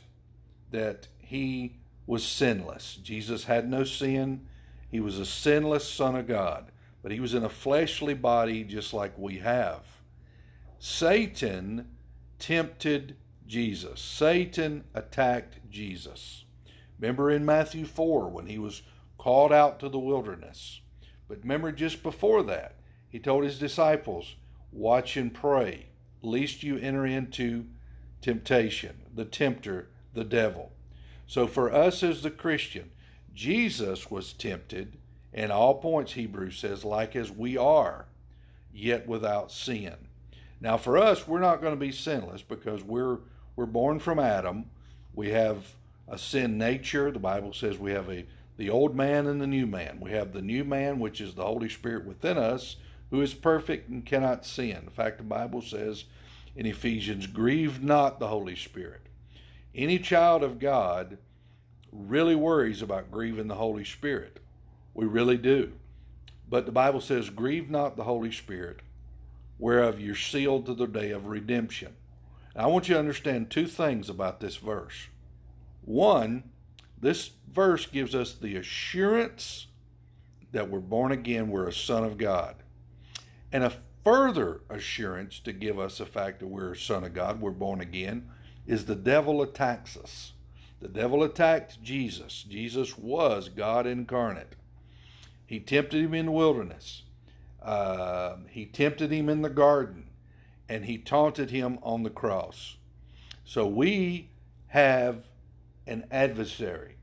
that 0.70 1.08
he 1.18 1.76
was 2.06 2.24
sinless. 2.24 2.96
Jesus 3.02 3.44
had 3.44 3.68
no 3.68 3.84
sin. 3.84 4.46
He 4.90 5.00
was 5.00 5.18
a 5.18 5.26
sinless 5.26 5.88
Son 5.88 6.16
of 6.16 6.26
God, 6.26 6.70
but 7.02 7.12
he 7.12 7.20
was 7.20 7.34
in 7.34 7.44
a 7.44 7.48
fleshly 7.48 8.14
body 8.14 8.64
just 8.64 8.94
like 8.94 9.16
we 9.18 9.38
have. 9.38 9.84
Satan 10.78 11.88
tempted 12.38 13.16
Jesus. 13.46 14.00
Satan 14.00 14.84
attacked 14.94 15.58
Jesus. 15.70 16.44
Remember 16.98 17.30
in 17.30 17.44
Matthew 17.44 17.84
4 17.84 18.28
when 18.28 18.46
he 18.46 18.58
was 18.58 18.82
called 19.18 19.52
out 19.52 19.80
to 19.80 19.88
the 19.88 19.98
wilderness. 19.98 20.80
But 21.28 21.42
remember 21.42 21.72
just 21.72 22.02
before 22.02 22.42
that, 22.44 22.76
he 23.08 23.18
told 23.18 23.44
his 23.44 23.58
disciples, 23.58 24.36
Watch 24.72 25.16
and 25.16 25.32
pray, 25.32 25.86
lest 26.22 26.62
you 26.62 26.78
enter 26.78 27.06
into 27.06 27.66
temptation, 28.20 28.96
the 29.14 29.24
tempter, 29.24 29.88
the 30.14 30.24
devil. 30.24 30.72
So 31.26 31.46
for 31.46 31.72
us 31.72 32.02
as 32.02 32.22
the 32.22 32.30
Christian, 32.30 32.90
Jesus 33.34 34.10
was 34.10 34.32
tempted 34.32 34.96
in 35.32 35.50
all 35.50 35.74
points, 35.74 36.12
Hebrews 36.12 36.58
says, 36.58 36.84
like 36.84 37.14
as 37.14 37.30
we 37.30 37.56
are, 37.56 38.06
yet 38.72 39.06
without 39.06 39.52
sin. 39.52 39.94
Now 40.60 40.78
for 40.78 40.96
us, 40.96 41.28
we're 41.28 41.40
not 41.40 41.60
going 41.60 41.74
to 41.74 41.80
be 41.80 41.92
sinless 41.92 42.42
because 42.42 42.82
we're 42.82 43.18
we're 43.54 43.66
born 43.66 43.98
from 43.98 44.18
Adam. 44.18 44.66
We 45.14 45.30
have 45.30 45.64
a 46.08 46.18
sin 46.18 46.58
nature. 46.58 47.10
The 47.10 47.18
Bible 47.18 47.52
says 47.52 47.78
we 47.78 47.92
have 47.92 48.08
a 48.10 48.24
the 48.56 48.70
old 48.70 48.96
man 48.96 49.26
and 49.26 49.40
the 49.40 49.46
new 49.46 49.66
man. 49.66 49.98
We 50.00 50.12
have 50.12 50.32
the 50.32 50.42
new 50.42 50.64
man, 50.64 50.98
which 50.98 51.20
is 51.20 51.34
the 51.34 51.44
Holy 51.44 51.68
Spirit 51.68 52.06
within 52.06 52.38
us, 52.38 52.76
who 53.10 53.20
is 53.20 53.34
perfect 53.34 53.88
and 53.88 54.04
cannot 54.04 54.44
sin. 54.44 54.76
In 54.76 54.90
fact, 54.90 55.18
the 55.18 55.24
Bible 55.24 55.62
says 55.62 56.04
in 56.56 56.66
Ephesians, 56.66 57.26
grieve 57.26 57.82
not 57.82 58.18
the 58.18 58.28
Holy 58.28 58.56
Spirit. 58.56 59.02
Any 59.74 59.98
child 59.98 60.42
of 60.42 60.58
God 60.58 61.18
really 61.92 62.34
worries 62.34 62.82
about 62.82 63.10
grieving 63.10 63.46
the 63.46 63.54
Holy 63.54 63.84
Spirit. 63.84 64.40
We 64.94 65.06
really 65.06 65.36
do. 65.36 65.72
But 66.48 66.66
the 66.66 66.72
Bible 66.72 67.00
says, 67.00 67.30
grieve 67.30 67.70
not 67.70 67.96
the 67.96 68.04
Holy 68.04 68.32
Spirit, 68.32 68.80
whereof 69.58 70.00
you're 70.00 70.14
sealed 70.14 70.66
to 70.66 70.74
the 70.74 70.86
day 70.86 71.10
of 71.10 71.26
redemption. 71.26 71.94
Now, 72.54 72.64
I 72.64 72.66
want 72.66 72.88
you 72.88 72.94
to 72.94 73.00
understand 73.00 73.50
two 73.50 73.66
things 73.66 74.08
about 74.08 74.40
this 74.40 74.56
verse. 74.56 75.08
One, 75.84 76.42
this 77.00 77.30
verse 77.52 77.86
gives 77.86 78.14
us 78.14 78.34
the 78.34 78.56
assurance 78.56 79.66
that 80.52 80.70
we're 80.70 80.80
born 80.80 81.12
again, 81.12 81.50
we're 81.50 81.68
a 81.68 81.72
son 81.72 82.04
of 82.04 82.16
God 82.16 82.56
and 83.56 83.64
a 83.64 83.72
further 84.04 84.60
assurance 84.68 85.38
to 85.40 85.50
give 85.50 85.78
us 85.78 85.96
the 85.96 86.04
fact 86.04 86.40
that 86.40 86.46
we're 86.46 86.72
a 86.72 86.76
son 86.76 87.04
of 87.04 87.14
God, 87.14 87.40
we're 87.40 87.50
born 87.50 87.80
again, 87.80 88.28
is 88.66 88.84
the 88.84 88.94
devil 88.94 89.40
attacks 89.40 89.96
us. 89.96 90.34
The 90.80 90.88
devil 90.88 91.22
attacked 91.22 91.82
Jesus. 91.82 92.44
Jesus 92.46 92.98
was 92.98 93.48
God 93.48 93.86
incarnate. 93.86 94.56
He 95.46 95.58
tempted 95.58 96.04
him 96.04 96.12
in 96.12 96.26
the 96.26 96.32
wilderness. 96.32 97.04
Uh, 97.62 98.36
he 98.50 98.66
tempted 98.66 99.10
him 99.10 99.30
in 99.30 99.40
the 99.40 99.48
garden, 99.48 100.10
and 100.68 100.84
he 100.84 100.98
taunted 100.98 101.48
him 101.48 101.78
on 101.82 102.02
the 102.02 102.10
cross. 102.10 102.76
So 103.46 103.66
we 103.66 104.28
have 104.66 105.24
an 105.86 106.04
adversary. 106.10 106.96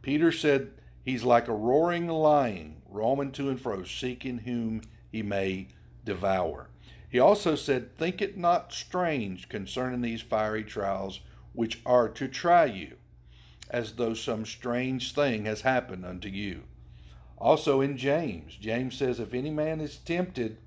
Peter 0.00 0.32
said 0.32 0.70
he's 1.04 1.22
like 1.22 1.48
a 1.48 1.52
roaring 1.52 2.08
lion, 2.08 2.80
roaming 2.88 3.30
to 3.32 3.50
and 3.50 3.60
fro, 3.60 3.84
seeking 3.84 4.38
whom 4.38 4.80
he 5.12 5.22
may 5.22 5.68
devour. 6.04 6.68
He 7.08 7.18
also 7.18 7.54
said, 7.54 7.96
Think 7.96 8.20
it 8.20 8.36
not 8.36 8.72
strange 8.72 9.48
concerning 9.48 10.02
these 10.02 10.20
fiery 10.20 10.64
trials 10.64 11.20
which 11.54 11.80
are 11.86 12.08
to 12.10 12.28
try 12.28 12.66
you, 12.66 12.96
as 13.70 13.94
though 13.94 14.14
some 14.14 14.44
strange 14.44 15.14
thing 15.14 15.44
has 15.46 15.62
happened 15.62 16.04
unto 16.04 16.28
you. 16.28 16.64
Also 17.38 17.80
in 17.80 17.96
James, 17.96 18.56
James 18.56 18.96
says, 18.96 19.20
If 19.20 19.32
any 19.32 19.50
man 19.50 19.80
is 19.80 19.96
tempted, 19.96 20.58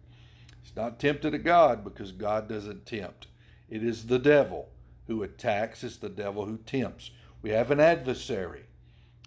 he's 0.61 0.75
not 0.75 1.00
tempted 1.00 1.35
of 1.35 1.43
God 1.43 1.83
because 1.83 2.11
God 2.11 2.50
doesn't 2.50 2.85
tempt. 2.85 3.27
It 3.69 3.83
is 3.83 4.07
the 4.07 4.19
devil 4.19 4.69
who 5.07 5.23
attacks, 5.23 5.83
it's 5.83 5.97
the 5.97 6.09
devil 6.09 6.45
who 6.45 6.57
tempts. 6.57 7.11
We 7.41 7.51
have 7.51 7.71
an 7.71 7.79
adversary. 7.79 8.65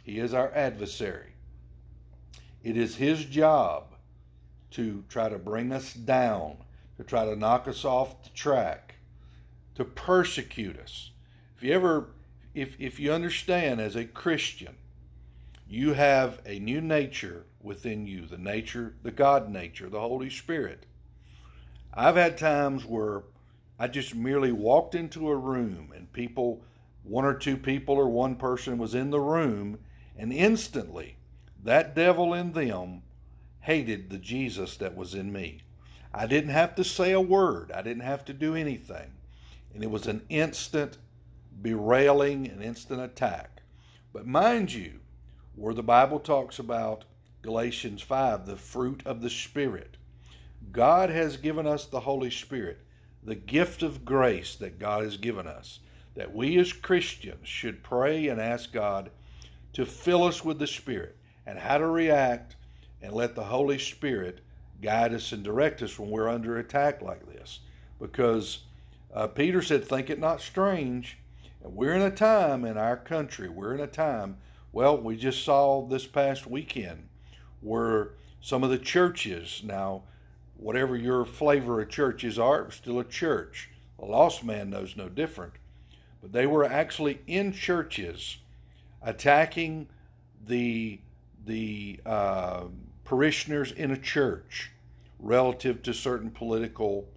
He 0.03 0.19
is 0.19 0.35
our 0.35 0.53
adversary. 0.53 1.35
It 2.63 2.77
is 2.77 2.97
his 2.97 3.25
job 3.25 3.94
to 4.75 5.05
try 5.09 5.29
to 5.29 5.39
bring 5.39 5.73
us 5.73 5.95
down, 5.95 6.57
to 6.97 7.05
try 7.05 7.25
to 7.25 7.37
knock 7.37 7.69
us 7.69 7.85
off 7.85 8.23
the 8.25 8.31
track, 8.31 8.97
to 9.77 9.85
persecute 9.85 10.79
us. 10.79 11.11
If 11.57 11.63
you 11.63 11.73
ever, 11.73 12.09
if, 12.55 12.77
if 12.81 12.99
you 12.99 13.13
understand 13.13 13.81
as 13.81 13.95
a 13.95 14.05
Christian, 14.05 14.75
you 15.69 15.93
have 15.93 16.41
a 16.45 16.59
new 16.59 16.81
nature 16.81 17.47
within 17.63 18.07
you, 18.07 18.27
the 18.27 18.39
nature, 18.39 18.95
the 19.03 19.11
God 19.11 19.49
nature, 19.49 19.89
the 19.89 20.01
Holy 20.01 20.31
Spirit. 20.31 20.87
I've 21.93 22.17
had 22.17 22.37
times 22.37 22.85
where 22.85 23.23
I 23.79 23.87
just 23.87 24.15
merely 24.15 24.53
walked 24.53 24.95
into 24.97 25.29
a 25.29 25.37
room 25.37 25.93
and 25.95 26.13
people, 26.13 26.63
one 27.05 27.25
or 27.25 27.35
two 27.35 27.57
people 27.57 27.95
or 27.95 28.09
one 28.09 28.35
person 28.35 28.79
was 28.79 28.95
in 28.95 29.11
the 29.11 29.21
room, 29.21 29.79
and 30.17 30.33
instantly 30.33 31.17
that 31.63 31.95
devil 31.95 32.35
in 32.35 32.53
them 32.53 33.03
hated 33.65 34.11
the 34.11 34.19
Jesus 34.19 34.77
that 34.77 34.95
was 34.95 35.15
in 35.15 35.33
me. 35.33 35.63
I 36.13 36.27
didn't 36.27 36.51
have 36.51 36.75
to 36.75 36.85
say 36.85 37.13
a 37.13 37.21
word, 37.21 37.73
I 37.73 37.81
didn't 37.81 38.03
have 38.03 38.23
to 38.27 38.35
do 38.35 38.55
anything. 38.55 39.11
And 39.73 39.83
it 39.83 39.91
was 39.91 40.07
an 40.07 40.21
instant 40.29 40.99
berailing, 41.63 42.47
an 42.53 42.61
instant 42.61 43.01
attack. 43.01 43.63
But 44.13 44.27
mind 44.27 44.71
you, 44.71 45.01
where 45.57 45.73
the 45.73 45.83
Bible 45.83 46.21
talks 46.21 46.59
about 46.59 47.07
Galatians 47.41 48.03
5, 48.03 48.45
the 48.45 48.57
fruit 48.57 49.03
of 49.07 49.23
the 49.23 49.31
Spirit. 49.31 49.97
God 50.71 51.09
has 51.09 51.39
given 51.39 51.67
us 51.67 51.87
the 51.87 52.01
Holy 52.01 52.31
Spirit, 52.31 52.81
the 53.23 53.35
gift 53.35 53.83
of 53.83 54.05
grace 54.05 54.57
that 54.57 54.79
God 54.79 55.05
has 55.05 55.17
given 55.17 55.47
us, 55.47 55.81
that 56.15 56.35
we 56.35 56.59
as 56.59 56.75
Christians 56.75 57.49
should 57.49 57.83
pray 57.83 58.29
and 58.29 58.39
ask 58.39 58.73
God 58.73 59.11
to 59.73 59.87
fill 59.87 60.23
us 60.23 60.45
with 60.45 60.59
the 60.59 60.67
Spirit 60.67 61.17
and 61.47 61.59
how 61.59 61.79
to 61.79 61.87
react 61.87 62.57
and 63.05 63.13
let 63.13 63.35
the 63.35 63.45
Holy 63.45 63.79
Spirit 63.79 64.41
guide 64.81 65.13
us 65.13 65.33
and 65.33 65.45
direct 65.45 65.83
us 65.83 65.99
when 65.99 66.09
we're 66.09 66.29
under 66.29 66.59
attack 66.59 67.03
like 67.03 67.27
this. 67.27 67.61
Because 68.01 68.61
uh, 69.13 69.27
Peter 69.27 69.61
said, 69.61 69.85
Think 69.85 70.09
it 70.09 70.19
not 70.19 70.41
strange. 70.41 71.19
And 71.63 71.77
we're 71.77 71.95
in 71.95 72.03
a 72.03 72.11
time 72.11 72.65
in 72.65 72.79
our 72.79 72.97
country, 72.97 73.49
we're 73.49 73.75
in 73.75 73.81
a 73.81 73.87
time, 73.87 74.39
well, 74.73 74.97
we 74.97 75.17
just 75.17 75.45
saw 75.45 75.87
this 75.87 76.07
past 76.07 76.47
weekend 76.47 77.09
where 77.61 78.13
some 78.41 78.65
of 78.65 78.71
the 78.71 78.79
churches, 78.79 79.63
now, 79.65 80.03
whatever 80.57 80.97
your 80.97 81.25
flavor 81.25 81.81
of 81.81 81.91
churches 81.91 82.39
are, 82.39 82.71
still 82.71 83.01
a 83.01 83.05
church. 83.05 83.71
A 83.99 84.05
lost 84.05 84.43
man 84.43 84.71
knows 84.71 84.97
no 84.97 85.09
different. 85.09 85.53
But 86.21 86.33
they 86.33 86.47
were 86.47 86.65
actually 86.65 87.21
in 87.27 87.53
churches 87.53 88.39
attacking 89.03 89.89
the 90.47 90.99
the 91.47 92.01
uh, 92.07 92.65
parishioners 93.05 93.73
in 93.73 93.91
a 93.91 93.97
church 93.97 94.71
relative 95.19 95.83
to 95.83 95.95
certain 95.95 96.31
political 96.31 97.09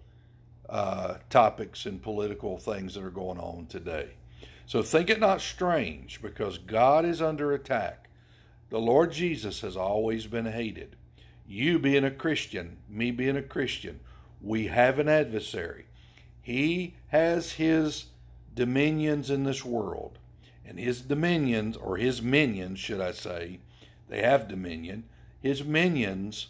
uh, 0.68 1.14
topics 1.30 1.86
and 1.86 2.02
political 2.02 2.58
things 2.58 2.94
that 2.94 3.04
are 3.04 3.10
going 3.10 3.38
on 3.38 3.66
today. 3.66 4.10
So 4.66 4.82
think 4.82 5.08
it 5.08 5.18
not 5.18 5.40
strange 5.40 6.20
because 6.20 6.58
God 6.58 7.04
is 7.04 7.22
under 7.22 7.52
attack. 7.52 8.08
The 8.70 8.78
Lord 8.78 9.12
Jesus 9.12 9.62
has 9.62 9.76
always 9.76 10.26
been 10.26 10.44
hated. 10.44 10.94
You 11.46 11.78
being 11.78 12.04
a 12.04 12.10
Christian, 12.10 12.76
me 12.88 13.10
being 13.10 13.38
a 13.38 13.42
Christian, 13.42 13.98
we 14.42 14.66
have 14.66 14.98
an 14.98 15.08
adversary. 15.08 15.86
He 16.42 16.94
has 17.08 17.52
his 17.52 18.06
dominions 18.54 19.30
in 19.30 19.44
this 19.44 19.64
world. 19.64 20.18
And 20.66 20.78
his 20.78 21.00
dominions, 21.00 21.78
or 21.78 21.96
his 21.96 22.20
minions, 22.20 22.78
should 22.78 23.00
I 23.00 23.12
say, 23.12 23.60
they 24.10 24.20
have 24.20 24.48
dominion. 24.48 25.04
His 25.40 25.64
minions, 25.64 26.48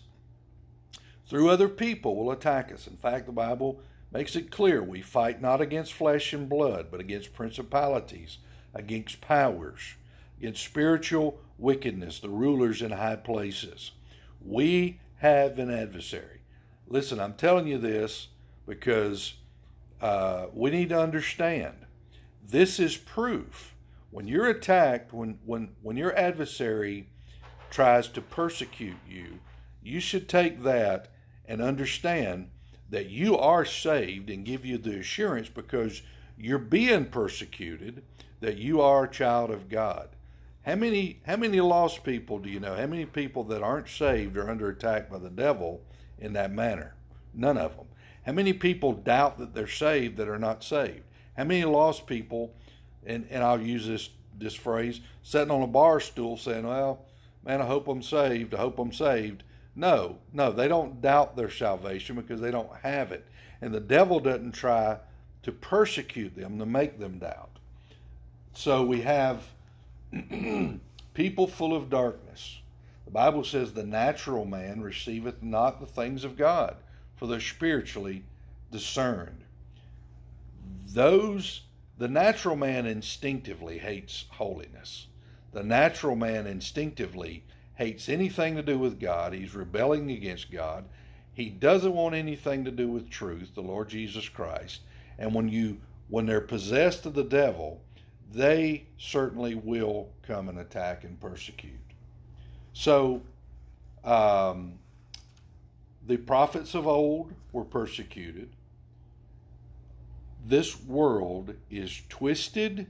through 1.26 1.50
other 1.50 1.68
people, 1.68 2.16
will 2.16 2.30
attack 2.30 2.72
us. 2.72 2.86
In 2.86 2.96
fact, 2.96 3.26
the 3.26 3.32
Bible 3.32 3.80
makes 4.10 4.36
it 4.36 4.50
clear 4.50 4.82
we 4.82 5.02
fight 5.02 5.42
not 5.42 5.60
against 5.60 5.92
flesh 5.92 6.32
and 6.32 6.48
blood, 6.48 6.88
but 6.90 7.00
against 7.00 7.34
principalities, 7.34 8.38
against 8.74 9.20
powers, 9.20 9.94
against 10.38 10.64
spiritual 10.64 11.38
wickedness, 11.58 12.20
the 12.20 12.28
rulers 12.28 12.82
in 12.82 12.90
high 12.90 13.16
places. 13.16 13.92
We 14.40 15.00
have 15.16 15.58
an 15.58 15.70
adversary. 15.70 16.40
Listen, 16.86 17.20
I'm 17.20 17.34
telling 17.34 17.66
you 17.66 17.78
this 17.78 18.28
because 18.66 19.34
uh, 20.00 20.46
we 20.54 20.70
need 20.70 20.88
to 20.90 21.00
understand 21.00 21.74
this 22.48 22.80
is 22.80 22.96
proof. 22.96 23.74
When 24.10 24.26
you're 24.26 24.48
attacked, 24.48 25.12
when, 25.12 25.38
when, 25.44 25.70
when 25.82 25.96
your 25.96 26.16
adversary 26.16 27.08
tries 27.70 28.08
to 28.08 28.20
persecute 28.20 28.96
you, 29.08 29.38
you 29.82 30.00
should 30.00 30.28
take 30.28 30.62
that 30.62 31.08
and 31.46 31.62
understand 31.62 32.50
that 32.90 33.08
you 33.08 33.36
are 33.36 33.64
saved 33.64 34.30
and 34.30 34.44
give 34.44 34.64
you 34.64 34.78
the 34.78 34.98
assurance 34.98 35.48
because 35.48 36.02
you're 36.36 36.58
being 36.58 37.04
persecuted 37.06 38.02
that 38.40 38.56
you 38.56 38.80
are 38.80 39.04
a 39.04 39.10
child 39.10 39.50
of 39.50 39.68
God. 39.68 40.08
How 40.62 40.74
many 40.74 41.20
how 41.24 41.36
many 41.36 41.60
lost 41.60 42.04
people 42.04 42.38
do 42.38 42.50
you 42.50 42.60
know? 42.60 42.74
How 42.74 42.86
many 42.86 43.06
people 43.06 43.44
that 43.44 43.62
aren't 43.62 43.88
saved 43.88 44.36
are 44.36 44.50
under 44.50 44.68
attack 44.68 45.10
by 45.10 45.18
the 45.18 45.30
devil 45.30 45.80
in 46.18 46.32
that 46.34 46.52
manner? 46.52 46.94
None 47.34 47.56
of 47.56 47.76
them. 47.76 47.86
How 48.26 48.32
many 48.32 48.52
people 48.52 48.92
doubt 48.92 49.38
that 49.38 49.54
they're 49.54 49.66
saved 49.66 50.16
that 50.18 50.28
are 50.28 50.38
not 50.38 50.62
saved? 50.62 51.02
How 51.36 51.44
many 51.44 51.64
lost 51.64 52.06
people 52.06 52.52
and, 53.06 53.26
and 53.30 53.42
I'll 53.42 53.60
use 53.60 53.86
this 53.86 54.10
this 54.38 54.54
phrase, 54.54 55.00
sitting 55.22 55.50
on 55.50 55.62
a 55.62 55.66
bar 55.66 56.00
stool 56.00 56.36
saying, 56.36 56.66
Well, 56.66 57.04
man, 57.44 57.60
I 57.60 57.66
hope 57.66 57.88
I'm 57.88 58.02
saved, 58.02 58.54
I 58.54 58.58
hope 58.58 58.78
I'm 58.78 58.92
saved. 58.92 59.42
No, 59.74 60.18
no, 60.32 60.50
they 60.50 60.66
don't 60.66 61.00
doubt 61.00 61.36
their 61.36 61.50
salvation 61.50 62.16
because 62.16 62.40
they 62.40 62.50
don't 62.50 62.74
have 62.82 63.12
it. 63.12 63.24
And 63.60 63.72
the 63.72 63.80
devil 63.80 64.20
doesn't 64.20 64.52
try 64.52 64.98
to 65.42 65.52
persecute 65.52 66.34
them 66.34 66.58
to 66.58 66.66
make 66.66 66.98
them 66.98 67.18
doubt. 67.18 67.58
So 68.54 68.84
we 68.84 69.02
have 69.02 69.42
people 71.14 71.46
full 71.46 71.76
of 71.76 71.90
darkness. 71.90 72.58
The 73.04 73.12
Bible 73.12 73.44
says 73.44 73.72
the 73.72 73.86
natural 73.86 74.44
man 74.44 74.82
receiveth 74.82 75.42
not 75.42 75.80
the 75.80 75.86
things 75.86 76.24
of 76.24 76.36
God, 76.36 76.76
for 77.16 77.26
they're 77.26 77.40
spiritually 77.40 78.24
discerned. 78.70 79.44
Those, 80.92 81.62
the 81.98 82.08
natural 82.08 82.56
man 82.56 82.84
instinctively 82.84 83.78
hates 83.78 84.26
holiness. 84.30 85.06
The 85.52 85.62
natural 85.62 86.16
man 86.16 86.46
instinctively 86.46 87.42
hates 87.74 88.08
anything 88.08 88.56
to 88.56 88.62
do 88.62 88.78
with 88.78 89.00
God. 89.00 89.32
He's 89.32 89.54
rebelling 89.54 90.10
against 90.10 90.50
God. 90.50 90.84
He 91.32 91.48
doesn't 91.48 91.94
want 91.94 92.14
anything 92.14 92.64
to 92.64 92.70
do 92.70 92.88
with 92.88 93.08
truth, 93.08 93.54
the 93.54 93.62
Lord 93.62 93.88
Jesus 93.88 94.28
Christ. 94.28 94.80
And 95.18 95.34
when 95.34 95.48
you 95.48 95.78
when 96.08 96.26
they're 96.26 96.40
possessed 96.40 97.06
of 97.06 97.14
the 97.14 97.24
devil, 97.24 97.80
they 98.32 98.84
certainly 98.98 99.54
will 99.54 100.08
come 100.22 100.48
and 100.48 100.58
attack 100.58 101.04
and 101.04 101.20
persecute. 101.20 101.72
So, 102.72 103.22
um, 104.04 104.78
the 106.06 106.16
prophets 106.16 106.74
of 106.74 106.86
old 106.86 107.32
were 107.52 107.64
persecuted. 107.64 108.48
This 110.46 110.82
world 110.84 111.54
is 111.70 112.02
twisted. 112.08 112.86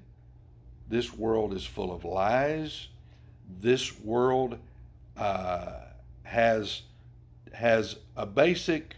This 0.88 1.12
world 1.12 1.52
is 1.52 1.64
full 1.64 1.92
of 1.92 2.04
lies. 2.04 2.88
This 3.60 3.98
world 4.00 4.58
uh, 5.16 5.80
has 6.22 6.82
has 7.52 7.96
a 8.16 8.26
basic 8.26 8.96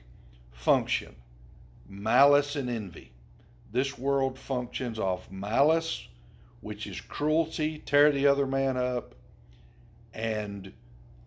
function: 0.53 1.15
malice 1.89 2.57
and 2.57 2.71
envy. 2.71 3.13
This 3.73 3.99
world 3.99 4.39
functions 4.39 4.99
off 4.99 5.31
malice, 5.31 6.09
which 6.61 6.87
is 6.87 7.01
cruelty, 7.01 7.79
tear 7.79 8.11
the 8.11 8.27
other 8.27 8.47
man 8.47 8.77
up, 8.77 9.15
and 10.13 10.73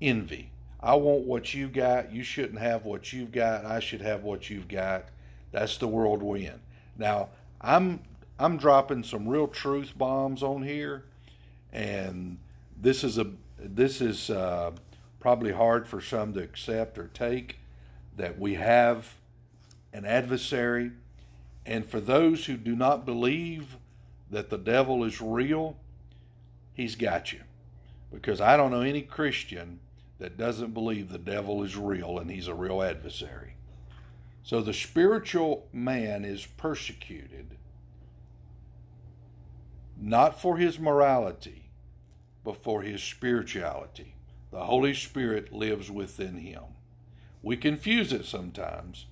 envy. 0.02 0.50
I 0.82 0.96
want 0.96 1.26
what 1.26 1.54
you 1.54 1.70
got. 1.70 2.12
You 2.12 2.24
shouldn't 2.24 2.60
have 2.60 2.84
what 2.84 3.14
you've 3.14 3.32
got. 3.32 3.66
I 3.66 3.80
should 3.80 4.02
have 4.02 4.24
what 4.24 4.50
you've 4.50 4.68
got. 4.68 5.06
That's 5.52 5.78
the 5.78 5.88
world 5.88 6.22
we're 6.22 6.38
in. 6.38 6.60
Now, 6.98 7.30
I'm 7.62 8.02
I'm 8.40 8.58
dropping 8.58 9.04
some 9.04 9.28
real 9.28 9.48
truth 9.48 9.94
bombs 9.96 10.42
on 10.42 10.64
here, 10.64 11.06
and 11.72 12.38
this 12.82 13.04
is 13.04 13.18
a 13.18 13.28
this 13.60 14.02
is 14.02 14.30
uh, 14.30 14.72
probably 15.20 15.52
hard 15.52 15.88
for 15.88 16.02
some 16.02 16.34
to 16.34 16.42
accept 16.42 16.98
or 16.98 17.08
take 17.14 17.58
that 18.18 18.38
we 18.38 18.56
have 18.56 19.14
an 19.94 20.06
adversary. 20.06 20.92
And 21.66 21.86
for 21.86 22.02
those 22.02 22.46
who 22.46 22.58
do 22.58 22.76
not 22.76 23.06
believe 23.06 23.78
that 24.32 24.50
the 24.50 24.58
devil 24.58 25.06
is 25.06 25.22
real, 25.22 25.78
he's 26.74 26.96
got 26.96 27.32
you. 27.32 27.40
Because 28.12 28.42
I 28.42 28.58
don't 28.58 28.72
know 28.72 28.82
any 28.82 29.02
Christian 29.02 29.80
that 30.20 30.38
doesn't 30.38 30.74
believe 30.74 31.10
the 31.10 31.18
devil 31.18 31.64
is 31.64 31.78
real 31.78 32.20
and 32.20 32.30
he's 32.30 32.48
a 32.48 32.54
real 32.54 32.82
adversary. 32.82 33.56
So 34.44 34.62
the 34.62 34.74
spiritual 34.74 35.68
man 35.72 36.26
is 36.26 36.46
persecuted 36.46 37.58
not 40.04 40.42
for 40.42 40.58
his 40.58 40.78
morality, 40.78 41.64
but 42.44 42.62
for 42.62 42.82
his 42.82 43.02
spirituality. 43.02 44.16
The 44.52 44.66
Holy 44.66 44.94
Spirit 44.94 45.54
lives 45.54 45.90
within 45.90 46.36
him. 46.36 46.64
We 47.42 47.56
confuse 47.56 48.12
it 48.12 48.26
sometimes. 48.26 49.06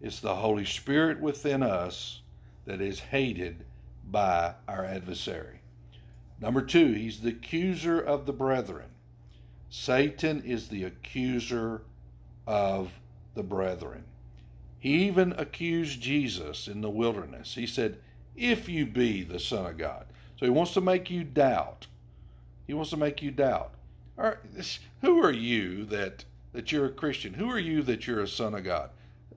It's 0.00 0.18
the 0.18 0.34
Holy 0.34 0.64
Spirit 0.64 1.20
within 1.20 1.62
us 1.62 2.22
that 2.64 2.80
is 2.80 2.98
hated 2.98 3.64
by 4.10 4.54
our 4.66 4.84
adversary. 4.84 5.60
Number 6.40 6.60
two, 6.60 6.92
he's 6.92 7.20
the 7.20 7.30
accuser 7.30 8.00
of 8.00 8.26
the 8.26 8.32
brethren. 8.32 8.90
Satan 9.70 10.42
is 10.42 10.68
the 10.68 10.82
accuser 10.82 11.82
of 12.48 12.90
the 13.34 13.44
brethren. 13.44 14.02
He 14.80 15.04
even 15.04 15.34
accused 15.38 16.00
Jesus 16.00 16.66
in 16.66 16.80
the 16.80 16.90
wilderness. 16.90 17.54
He 17.54 17.68
said, 17.68 17.98
If 18.34 18.68
you 18.68 18.86
be 18.86 19.22
the 19.22 19.38
Son 19.38 19.66
of 19.66 19.78
God. 19.78 20.06
So 20.42 20.46
he 20.46 20.50
wants 20.50 20.74
to 20.74 20.80
make 20.80 21.08
you 21.08 21.22
doubt. 21.22 21.86
He 22.66 22.74
wants 22.74 22.90
to 22.90 22.96
make 22.96 23.22
you 23.22 23.30
doubt. 23.30 23.74
Who 25.00 25.22
are 25.22 25.30
you 25.30 25.84
that 25.84 26.24
that 26.52 26.72
you're 26.72 26.86
a 26.86 26.90
Christian? 26.90 27.34
Who 27.34 27.48
are 27.48 27.60
you 27.60 27.80
that 27.84 28.08
you're 28.08 28.22
a 28.22 28.26
son 28.26 28.56
of 28.56 28.64
God? 28.64 28.90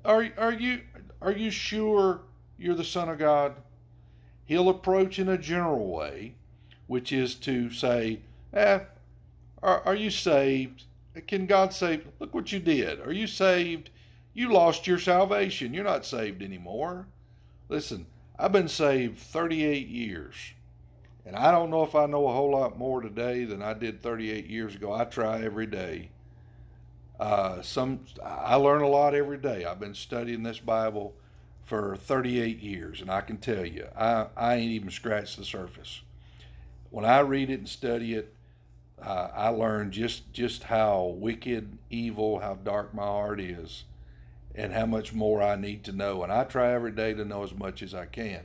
Are 0.03 0.27
are 0.35 0.51
you 0.51 0.81
are 1.21 1.31
you 1.31 1.51
sure 1.51 2.21
you're 2.57 2.73
the 2.73 2.83
son 2.83 3.09
of 3.09 3.19
God? 3.19 3.53
He'll 4.45 4.67
approach 4.67 5.19
in 5.19 5.29
a 5.29 5.37
general 5.37 5.91
way, 5.91 6.33
which 6.87 7.11
is 7.11 7.35
to 7.35 7.69
say, 7.69 8.21
eh, 8.51 8.79
are, 9.61 9.81
are 9.81 9.95
you 9.95 10.09
saved? 10.09 10.85
can 11.27 11.45
God 11.45 11.71
save? 11.71 12.07
Look 12.17 12.33
what 12.33 12.51
you 12.51 12.57
did. 12.57 12.99
Are 13.01 13.13
you 13.13 13.27
saved? 13.27 13.91
You 14.33 14.51
lost 14.51 14.87
your 14.87 14.97
salvation. 14.97 15.71
You're 15.71 15.83
not 15.83 16.03
saved 16.03 16.41
anymore. 16.41 17.05
Listen, 17.69 18.07
I've 18.39 18.51
been 18.51 18.67
saved 18.67 19.19
38 19.19 19.87
years. 19.87 20.35
And 21.25 21.35
I 21.35 21.51
don't 21.51 21.71
know 21.71 21.83
if 21.83 21.95
I 21.95 22.05
know 22.05 22.27
a 22.27 22.33
whole 22.33 22.51
lot 22.51 22.77
more 22.77 23.01
today 23.01 23.45
than 23.45 23.61
I 23.61 23.73
did 23.73 24.01
38 24.01 24.47
years 24.47 24.75
ago. 24.75 24.93
I 24.93 25.05
try 25.05 25.41
every 25.41 25.65
day. 25.65 26.09
Uh, 27.19 27.61
some 27.61 28.01
I 28.23 28.55
learn 28.55 28.81
a 28.81 28.87
lot 28.87 29.15
every 29.15 29.37
day. 29.37 29.65
I've 29.65 29.79
been 29.79 29.95
studying 29.95 30.43
this 30.43 30.59
Bible 30.59 31.15
for 31.63 31.95
38 31.95 32.59
years, 32.59 33.01
and 33.01 33.09
I 33.09 33.21
can 33.21 33.37
tell 33.37 33.65
you, 33.65 33.87
I, 33.97 34.27
I 34.37 34.55
ain't 34.55 34.71
even 34.71 34.91
scratched 34.91 35.37
the 35.37 35.45
surface. 35.45 36.01
When 36.91 37.05
I 37.05 37.19
read 37.19 37.49
it 37.49 37.59
and 37.59 37.69
study 37.69 38.13
it, 38.13 38.33
uh, 39.01 39.29
I 39.33 39.49
learn 39.49 39.91
just 39.91 40.31
just 40.31 40.63
how 40.63 41.15
wicked, 41.17 41.77
evil, 41.89 42.39
how 42.39 42.55
dark 42.63 42.93
my 42.93 43.03
heart 43.03 43.39
is, 43.41 43.83
and 44.53 44.71
how 44.71 44.85
much 44.85 45.11
more 45.13 45.41
I 45.41 45.55
need 45.55 45.83
to 45.85 45.91
know. 45.91 46.23
And 46.23 46.31
I 46.31 46.43
try 46.43 46.73
every 46.73 46.91
day 46.91 47.13
to 47.13 47.25
know 47.25 47.43
as 47.43 47.53
much 47.53 47.81
as 47.81 47.95
I 47.95 48.05
can. 48.05 48.41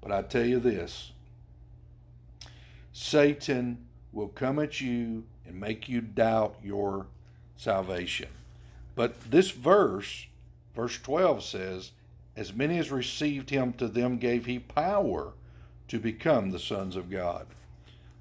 But 0.00 0.12
I 0.12 0.22
tell 0.22 0.44
you 0.44 0.58
this 0.58 1.12
Satan 2.96 3.76
will 4.12 4.28
come 4.28 4.60
at 4.60 4.80
you 4.80 5.24
and 5.44 5.58
make 5.58 5.88
you 5.88 6.00
doubt 6.00 6.54
your 6.62 7.08
salvation. 7.56 8.28
But 8.94 9.20
this 9.28 9.50
verse, 9.50 10.26
verse 10.76 10.96
12 10.98 11.42
says, 11.42 11.90
As 12.36 12.54
many 12.54 12.78
as 12.78 12.92
received 12.92 13.50
him, 13.50 13.72
to 13.74 13.88
them 13.88 14.16
gave 14.18 14.46
he 14.46 14.60
power 14.60 15.32
to 15.88 15.98
become 15.98 16.50
the 16.50 16.60
sons 16.60 16.94
of 16.94 17.10
God. 17.10 17.46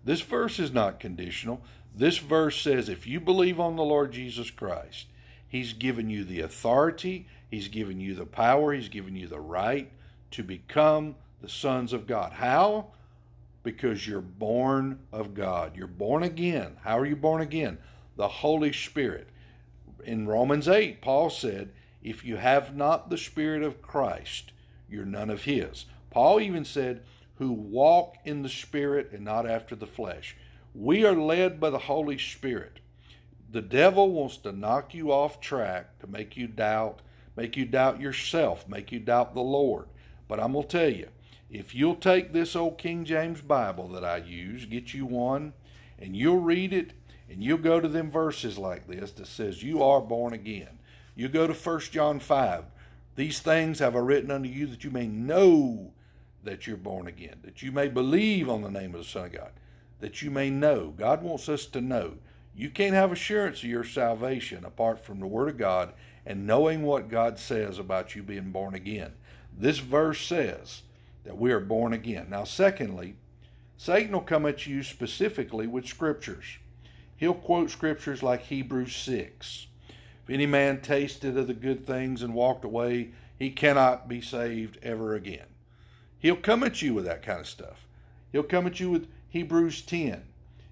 This 0.04 0.22
verse 0.22 0.58
is 0.58 0.72
not 0.72 1.00
conditional. 1.00 1.62
This 1.96 2.18
verse 2.18 2.60
says, 2.60 2.90
if 2.90 3.06
you 3.06 3.20
believe 3.20 3.60
on 3.60 3.76
the 3.76 3.84
Lord 3.84 4.12
Jesus 4.12 4.50
Christ, 4.50 5.06
he's 5.48 5.74
given 5.74 6.10
you 6.10 6.24
the 6.24 6.42
authority, 6.42 7.28
he's 7.52 7.68
given 7.68 8.00
you 8.00 8.16
the 8.16 8.26
power, 8.26 8.74
he's 8.74 8.90
given 8.90 9.16
you 9.16 9.28
the 9.28 9.40
right 9.40 9.92
to 10.32 10.42
become 10.42 11.16
the 11.42 11.50
sons 11.50 11.94
of 11.94 12.08
God. 12.08 12.34
How? 12.34 12.88
Because 13.64 14.06
you're 14.06 14.22
born 14.22 15.00
of 15.12 15.34
God. 15.34 15.76
You're 15.76 15.88
born 15.88 16.24
again. 16.24 16.76
How 16.84 17.00
are 17.00 17.06
you 17.06 17.16
born 17.16 17.42
again? 17.42 17.78
The 18.18 18.28
Holy 18.28 18.74
Spirit. 18.74 19.30
In 20.06 20.28
Romans 20.28 20.68
8, 20.68 21.02
Paul 21.02 21.30
said, 21.30 21.72
If 22.04 22.26
you 22.26 22.36
have 22.36 22.76
not 22.76 23.10
the 23.10 23.18
Spirit 23.18 23.64
of 23.64 23.82
Christ, 23.82 24.52
you're 24.90 25.06
none 25.06 25.30
of 25.30 25.44
His. 25.44 25.86
Paul 26.10 26.42
even 26.42 26.66
said, 26.66 27.04
Who 27.36 27.54
walk 27.54 28.18
in 28.26 28.44
the 28.44 28.50
Spirit 28.50 29.12
and 29.14 29.24
not 29.24 29.50
after 29.50 29.76
the 29.76 29.88
flesh. 29.88 30.36
We 30.76 31.06
are 31.06 31.16
led 31.16 31.60
by 31.60 31.70
the 31.70 31.80
Holy 31.80 32.18
Spirit. 32.18 32.80
The 33.52 33.62
devil 33.62 34.12
wants 34.12 34.38
to 34.38 34.52
knock 34.52 34.94
you 34.94 35.12
off 35.12 35.40
track 35.40 36.00
to 36.00 36.08
make 36.08 36.36
you 36.36 36.48
doubt, 36.48 37.02
make 37.36 37.56
you 37.56 37.66
doubt 37.66 38.02
yourself, 38.02 38.68
make 38.68 38.92
you 38.92 39.00
doubt 39.00 39.36
the 39.36 39.42
Lord. 39.42 39.86
But 40.28 40.40
I'm 40.40 40.54
going 40.54 40.68
to 40.68 40.70
tell 40.70 40.90
you, 40.90 41.08
if 41.54 41.76
you'll 41.76 41.96
take 41.96 42.34
this 42.34 42.56
old 42.56 42.80
King 42.80 43.06
James 43.06 43.40
Bible 43.40 43.88
that 43.90 44.04
I 44.04 44.18
use, 44.18 44.66
get 44.66 44.92
you 44.96 45.06
one, 45.06 45.54
and 46.00 46.18
you'll 46.18 46.40
read 46.40 46.74
it, 46.74 46.94
and 47.30 47.44
you'll 47.44 47.60
go 47.60 47.80
to 47.80 47.88
them 47.88 48.10
verses 48.10 48.58
like 48.58 48.88
this 48.88 49.12
that 49.12 49.28
says 49.28 49.62
you 49.62 49.84
are 49.84 50.02
born 50.02 50.34
again. 50.34 50.80
You 51.16 51.30
go 51.30 51.46
to 51.46 51.54
1 51.54 51.80
John 51.92 52.20
5. 52.20 52.66
These 53.16 53.40
things 53.42 53.78
have 53.78 53.96
I 53.96 54.00
written 54.00 54.32
unto 54.32 54.50
you 54.50 54.66
that 54.66 54.84
you 54.84 54.90
may 54.90 55.06
know 55.06 55.92
that 56.44 56.66
you're 56.66 56.76
born 56.76 57.06
again, 57.06 57.36
that 57.44 57.62
you 57.62 57.72
may 57.72 57.88
believe 57.88 58.50
on 58.50 58.64
the 58.64 58.72
name 58.72 58.96
of 58.96 59.02
the 59.02 59.08
Son 59.08 59.28
of 59.28 59.34
God, 59.34 59.52
that 60.00 60.24
you 60.24 60.32
may 60.32 60.50
know. 60.50 60.92
God 60.98 61.22
wants 61.22 61.48
us 61.50 61.68
to 61.68 61.82
know. 61.82 62.16
You 62.56 62.72
can't 62.72 62.96
have 62.96 63.12
assurance 63.12 63.60
of 63.60 63.70
your 63.70 63.84
salvation 63.84 64.66
apart 64.66 65.06
from 65.06 65.20
the 65.20 65.28
Word 65.28 65.50
of 65.50 65.58
God 65.58 65.94
and 66.26 66.48
knowing 66.48 66.82
what 66.82 67.10
God 67.10 67.38
says 67.38 67.78
about 67.78 68.16
you 68.16 68.24
being 68.24 68.50
born 68.50 68.74
again. 68.74 69.14
This 69.56 69.78
verse 69.78 70.26
says, 70.26 70.82
that 71.24 71.38
we 71.38 71.52
are 71.52 71.60
born 71.60 71.94
again. 71.94 72.28
Now, 72.30 72.44
secondly, 72.44 73.16
Satan 73.78 74.12
will 74.12 74.22
come 74.22 74.46
at 74.46 74.68
you 74.68 74.84
specifically 74.84 75.68
with 75.68 75.88
scriptures. 75.88 76.58
He'll 77.16 77.34
quote 77.34 77.70
scriptures 77.70 78.24
like 78.24 78.42
Hebrews 78.42 78.96
6. 78.96 79.68
If 80.24 80.30
any 80.30 80.46
man 80.46 80.82
tasted 80.82 81.38
of 81.38 81.48
the 81.48 81.54
good 81.54 81.86
things 81.86 82.22
and 82.22 82.34
walked 82.34 82.66
away, 82.66 83.12
he 83.38 83.50
cannot 83.50 84.08
be 84.08 84.22
saved 84.22 84.78
ever 84.82 85.16
again. 85.16 85.46
He'll 86.20 86.36
come 86.36 86.64
at 86.64 86.82
you 86.82 86.94
with 86.94 87.06
that 87.06 87.24
kind 87.24 87.42
of 87.42 87.48
stuff. 87.48 87.88
He'll 88.32 88.44
come 88.44 88.66
at 88.66 88.80
you 88.80 88.90
with 88.90 89.08
Hebrews 89.30 89.82
10. 89.82 90.24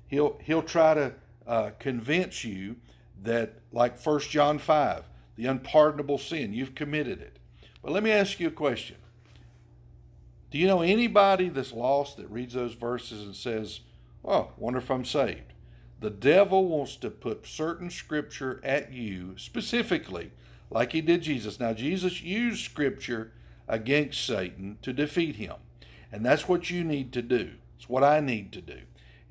He'll, 0.08 0.40
he'll 0.44 0.64
try 0.64 0.94
to 0.94 1.14
uh, 1.46 1.72
convince 1.80 2.44
you 2.44 2.78
that, 3.24 3.56
like 3.74 4.00
1 4.00 4.20
John 4.22 4.58
5, 4.58 5.04
the 5.36 5.46
unpardonable 5.48 6.18
sin, 6.18 6.54
you've 6.54 6.76
committed 6.76 7.20
it. 7.20 7.38
But 7.82 7.92
let 7.92 8.04
me 8.04 8.12
ask 8.12 8.40
you 8.40 8.48
a 8.48 8.52
question 8.52 8.98
do 10.52 10.58
you 10.58 10.68
know 10.68 10.82
anybody 10.82 11.50
that's 11.50 11.72
lost 11.72 12.18
that 12.18 12.30
reads 12.30 12.54
those 12.54 12.74
verses 12.74 13.24
and 13.24 13.36
says, 13.36 13.80
Oh, 14.24 14.50
wonder 14.58 14.80
if 14.80 14.92
I'm 14.92 15.06
saved? 15.06 15.54
The 16.02 16.10
devil 16.10 16.68
wants 16.68 16.96
to 16.98 17.10
put 17.10 17.48
certain 17.48 17.90
scripture 17.90 18.60
at 18.64 18.92
you 18.92 19.38
specifically, 19.38 20.32
like 20.70 20.92
he 20.92 21.02
did 21.02 21.22
Jesus. 21.22 21.60
Now, 21.60 21.74
Jesus 21.74 22.22
used 22.22 22.66
scripture 22.66 23.32
against 23.68 24.26
Satan 24.26 24.78
to 24.82 24.94
defeat 24.94 25.38
him. 25.38 25.56
And 26.12 26.26
that's 26.26 26.48
what 26.48 26.70
you 26.70 26.84
need 26.84 27.14
to 27.14 27.22
do. 27.22 27.52
It's 27.78 27.88
what 27.88 28.04
I 28.04 28.20
need 28.20 28.52
to 28.54 28.62
do 28.62 28.80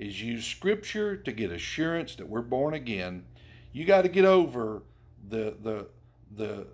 is 0.01 0.19
use 0.19 0.45
scripture 0.45 1.15
to 1.15 1.31
get 1.31 1.51
assurance 1.51 2.15
that 2.15 2.27
we're 2.27 2.41
born 2.41 2.73
again. 2.73 3.23
You 3.71 3.85
got 3.85 4.01
to 4.01 4.09
get 4.09 4.25
over 4.25 4.81
the 5.29 5.55
the 5.61 5.87
the 6.35 6.65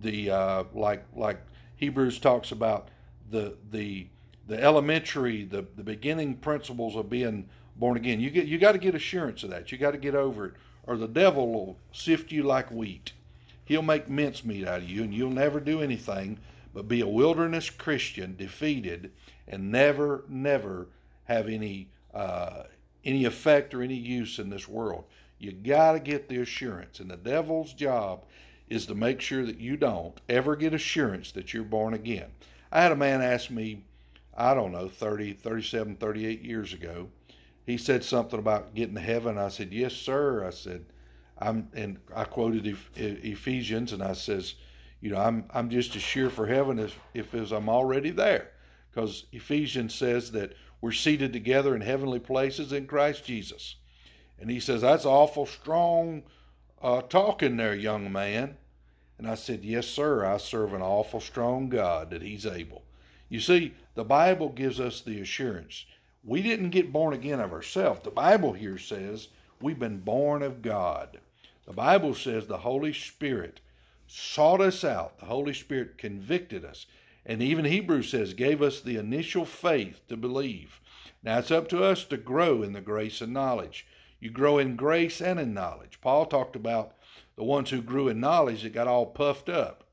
the 0.00 0.30
uh, 0.30 0.64
like 0.72 1.04
like 1.12 1.40
Hebrews 1.76 2.20
talks 2.20 2.52
about 2.52 2.88
the 3.30 3.56
the 3.70 4.06
the 4.46 4.62
elementary, 4.62 5.44
the, 5.44 5.66
the 5.76 5.82
beginning 5.82 6.34
principles 6.34 6.96
of 6.96 7.10
being 7.10 7.48
born 7.76 7.96
again. 7.96 8.20
You 8.20 8.30
get 8.30 8.46
you 8.46 8.58
got 8.58 8.72
to 8.72 8.78
get 8.78 8.94
assurance 8.94 9.42
of 9.42 9.50
that. 9.50 9.70
You 9.70 9.78
got 9.78 9.92
to 9.92 9.98
get 9.98 10.14
over 10.14 10.46
it, 10.46 10.54
or 10.86 10.96
the 10.96 11.08
devil 11.08 11.52
will 11.52 11.78
sift 11.92 12.32
you 12.32 12.42
like 12.42 12.70
wheat. 12.70 13.12
He'll 13.64 13.82
make 13.82 14.08
mincemeat 14.08 14.66
out 14.66 14.78
of 14.78 14.88
you, 14.88 15.02
and 15.02 15.12
you'll 15.12 15.30
never 15.30 15.60
do 15.60 15.82
anything 15.82 16.38
but 16.74 16.86
be 16.86 17.00
a 17.00 17.08
wilderness 17.08 17.70
Christian, 17.70 18.36
defeated, 18.36 19.10
and 19.48 19.72
never, 19.72 20.24
never 20.28 20.86
have 21.24 21.48
any 21.48 21.88
uh, 22.14 22.64
any 23.04 23.24
effect 23.24 23.74
or 23.74 23.82
any 23.82 23.94
use 23.94 24.38
in 24.38 24.50
this 24.50 24.68
world. 24.68 25.04
You 25.38 25.52
got 25.52 25.92
to 25.92 26.00
get 26.00 26.28
the 26.28 26.38
assurance, 26.38 27.00
and 27.00 27.10
the 27.10 27.16
devil's 27.16 27.72
job 27.72 28.24
is 28.68 28.86
to 28.86 28.94
make 28.94 29.20
sure 29.20 29.46
that 29.46 29.58
you 29.58 29.76
don't 29.76 30.18
ever 30.28 30.56
get 30.56 30.74
assurance 30.74 31.32
that 31.32 31.52
you're 31.52 31.64
born 31.64 31.94
again. 31.94 32.30
I 32.70 32.82
had 32.82 32.92
a 32.92 32.96
man 32.96 33.22
ask 33.22 33.50
me, 33.50 33.84
I 34.36 34.54
don't 34.54 34.72
know, 34.72 34.88
30, 34.88 35.34
37, 35.34 35.96
38 35.96 36.42
years 36.42 36.72
ago. 36.72 37.08
He 37.66 37.76
said 37.76 38.04
something 38.04 38.38
about 38.38 38.74
getting 38.74 38.94
to 38.94 39.00
heaven. 39.00 39.38
I 39.38 39.48
said, 39.48 39.72
Yes, 39.72 39.92
sir. 39.94 40.44
I 40.46 40.50
said, 40.50 40.84
I'm, 41.38 41.68
and 41.74 41.98
I 42.14 42.24
quoted 42.24 42.76
Ephesians, 42.96 43.92
and 43.92 44.02
I 44.02 44.14
says, 44.14 44.54
you 45.00 45.10
know, 45.10 45.18
I'm 45.18 45.44
I'm 45.50 45.70
just 45.70 45.94
as 45.94 46.02
sure 46.02 46.30
for 46.30 46.46
heaven 46.46 46.78
as 46.78 46.92
if 47.14 47.34
as 47.34 47.52
I'm 47.52 47.68
already 47.68 48.10
there, 48.10 48.50
because 48.90 49.26
Ephesians 49.32 49.94
says 49.94 50.32
that 50.32 50.54
we're 50.80 50.92
seated 50.92 51.32
together 51.32 51.74
in 51.74 51.80
heavenly 51.80 52.18
places 52.18 52.72
in 52.72 52.86
Christ 52.86 53.24
Jesus, 53.24 53.76
and 54.40 54.50
he 54.50 54.58
says 54.58 54.80
that's 54.80 55.04
awful 55.04 55.46
strong 55.46 56.24
uh, 56.82 57.02
talking 57.02 57.56
there, 57.56 57.74
young 57.74 58.10
man. 58.10 58.56
And 59.18 59.28
I 59.28 59.34
said, 59.34 59.64
Yes, 59.64 59.86
sir, 59.86 60.24
I 60.24 60.36
serve 60.38 60.72
an 60.72 60.82
awful 60.82 61.20
strong 61.20 61.68
God 61.68 62.10
that 62.10 62.22
He's 62.22 62.46
able. 62.46 62.84
You 63.28 63.40
see, 63.40 63.74
the 63.94 64.04
Bible 64.04 64.48
gives 64.48 64.80
us 64.80 65.00
the 65.00 65.20
assurance. 65.20 65.84
We 66.24 66.40
didn't 66.40 66.70
get 66.70 66.92
born 66.92 67.14
again 67.14 67.40
of 67.40 67.52
ourselves. 67.52 68.00
The 68.02 68.10
Bible 68.10 68.52
here 68.52 68.78
says 68.78 69.28
we've 69.60 69.78
been 69.78 70.00
born 70.00 70.42
of 70.42 70.62
God. 70.62 71.18
The 71.66 71.72
Bible 71.72 72.14
says 72.14 72.46
the 72.46 72.58
Holy 72.58 72.92
Spirit 72.92 73.60
sought 74.06 74.60
us 74.60 74.84
out. 74.84 75.18
The 75.18 75.26
Holy 75.26 75.52
Spirit 75.52 75.98
convicted 75.98 76.64
us. 76.64 76.86
And 77.26 77.42
even 77.42 77.66
Hebrews 77.66 78.08
says, 78.08 78.32
gave 78.32 78.62
us 78.62 78.80
the 78.80 78.96
initial 78.96 79.44
faith 79.44 80.00
to 80.08 80.16
believe. 80.16 80.80
Now 81.22 81.38
it's 81.38 81.50
up 81.50 81.68
to 81.68 81.84
us 81.84 82.04
to 82.04 82.16
grow 82.16 82.62
in 82.62 82.72
the 82.72 82.80
grace 82.80 83.20
and 83.20 83.34
knowledge. 83.34 83.86
You 84.18 84.30
grow 84.30 84.58
in 84.58 84.76
grace 84.76 85.20
and 85.20 85.38
in 85.38 85.52
knowledge. 85.52 86.00
Paul 86.00 86.24
talked 86.24 86.56
about 86.56 86.94
the 87.38 87.44
ones 87.44 87.70
who 87.70 87.80
grew 87.80 88.08
in 88.08 88.18
knowledge 88.18 88.64
that 88.64 88.72
got 88.72 88.88
all 88.88 89.06
puffed 89.06 89.48
up. 89.48 89.84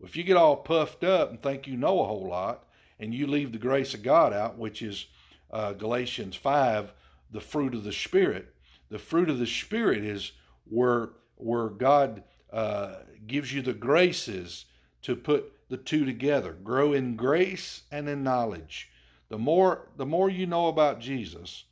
If 0.00 0.16
you 0.16 0.22
get 0.22 0.36
all 0.36 0.54
puffed 0.54 1.02
up 1.02 1.30
and 1.30 1.42
think 1.42 1.66
you 1.66 1.76
know 1.76 2.00
a 2.00 2.06
whole 2.06 2.28
lot, 2.28 2.62
and 3.00 3.12
you 3.12 3.26
leave 3.26 3.50
the 3.50 3.58
grace 3.58 3.92
of 3.92 4.04
God 4.04 4.32
out, 4.32 4.56
which 4.56 4.82
is 4.82 5.06
uh, 5.50 5.72
Galatians 5.72 6.36
5, 6.36 6.92
the 7.32 7.40
fruit 7.40 7.74
of 7.74 7.82
the 7.82 7.92
Spirit, 7.92 8.54
the 8.88 9.00
fruit 9.00 9.28
of 9.28 9.40
the 9.40 9.48
Spirit 9.48 10.04
is 10.04 10.30
where, 10.64 11.08
where 11.34 11.70
God 11.70 12.22
uh, 12.52 12.98
gives 13.26 13.52
you 13.52 13.62
the 13.62 13.72
graces 13.72 14.66
to 15.02 15.16
put 15.16 15.52
the 15.68 15.76
two 15.76 16.04
together. 16.04 16.52
Grow 16.52 16.92
in 16.92 17.16
grace 17.16 17.82
and 17.90 18.08
in 18.08 18.22
knowledge. 18.22 18.90
The 19.28 19.38
more, 19.38 19.88
the 19.96 20.06
more 20.06 20.30
you 20.30 20.46
know 20.46 20.68
about 20.68 21.00
Jesus, 21.00 21.64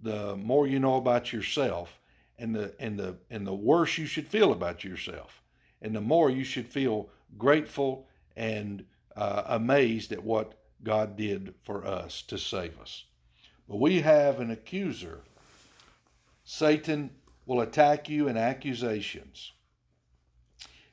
the 0.00 0.36
more 0.36 0.68
you 0.68 0.78
know 0.78 0.94
about 0.94 1.32
yourself, 1.32 1.98
and 2.42 2.54
the 2.54 2.74
and 2.80 2.98
the 2.98 3.16
and 3.30 3.46
the 3.46 3.54
worse 3.54 3.96
you 3.96 4.06
should 4.06 4.26
feel 4.26 4.52
about 4.52 4.82
yourself, 4.82 5.42
and 5.80 5.94
the 5.94 6.00
more 6.00 6.28
you 6.28 6.44
should 6.44 6.66
feel 6.66 7.08
grateful 7.38 8.08
and 8.36 8.84
uh, 9.16 9.44
amazed 9.46 10.12
at 10.12 10.24
what 10.24 10.54
God 10.82 11.16
did 11.16 11.54
for 11.62 11.86
us 11.86 12.22
to 12.22 12.36
save 12.36 12.78
us. 12.80 13.04
But 13.68 13.78
we 13.78 14.00
have 14.00 14.40
an 14.40 14.50
accuser. 14.50 15.20
Satan 16.44 17.10
will 17.46 17.60
attack 17.60 18.08
you 18.08 18.26
in 18.26 18.36
accusations. 18.36 19.52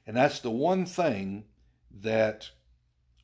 And 0.06 0.16
that's 0.16 0.40
the 0.40 0.52
one 0.52 0.86
thing 0.86 1.46
that 2.02 2.50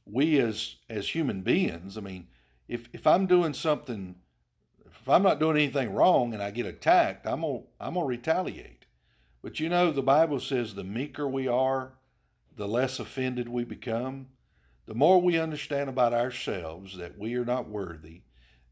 we 0.05 0.39
as 0.39 0.77
as 0.89 1.07
human 1.09 1.41
beings, 1.41 1.95
I 1.95 2.01
mean, 2.01 2.27
if 2.67 2.89
if 2.91 3.05
I'm 3.05 3.27
doing 3.27 3.53
something 3.53 4.15
if 5.05 5.09
I'm 5.09 5.21
not 5.21 5.39
doing 5.39 5.55
anything 5.55 5.93
wrong 5.93 6.33
and 6.33 6.41
I 6.41 6.49
get 6.49 6.65
attacked, 6.65 7.27
I'm 7.27 7.41
gonna 7.41 7.59
I'm 7.79 7.93
gonna 7.93 8.07
retaliate. 8.07 8.85
But 9.43 9.59
you 9.59 9.69
know, 9.69 9.91
the 9.91 10.01
Bible 10.01 10.39
says 10.39 10.73
the 10.73 10.83
meeker 10.83 11.27
we 11.27 11.47
are, 11.47 11.93
the 12.57 12.67
less 12.67 12.99
offended 12.99 13.47
we 13.47 13.65
become. 13.65 14.25
The 14.87 14.95
more 14.95 15.21
we 15.21 15.37
understand 15.37 15.91
about 15.91 16.15
ourselves 16.15 16.97
that 16.97 17.19
we 17.19 17.35
are 17.35 17.45
not 17.45 17.69
worthy, 17.69 18.23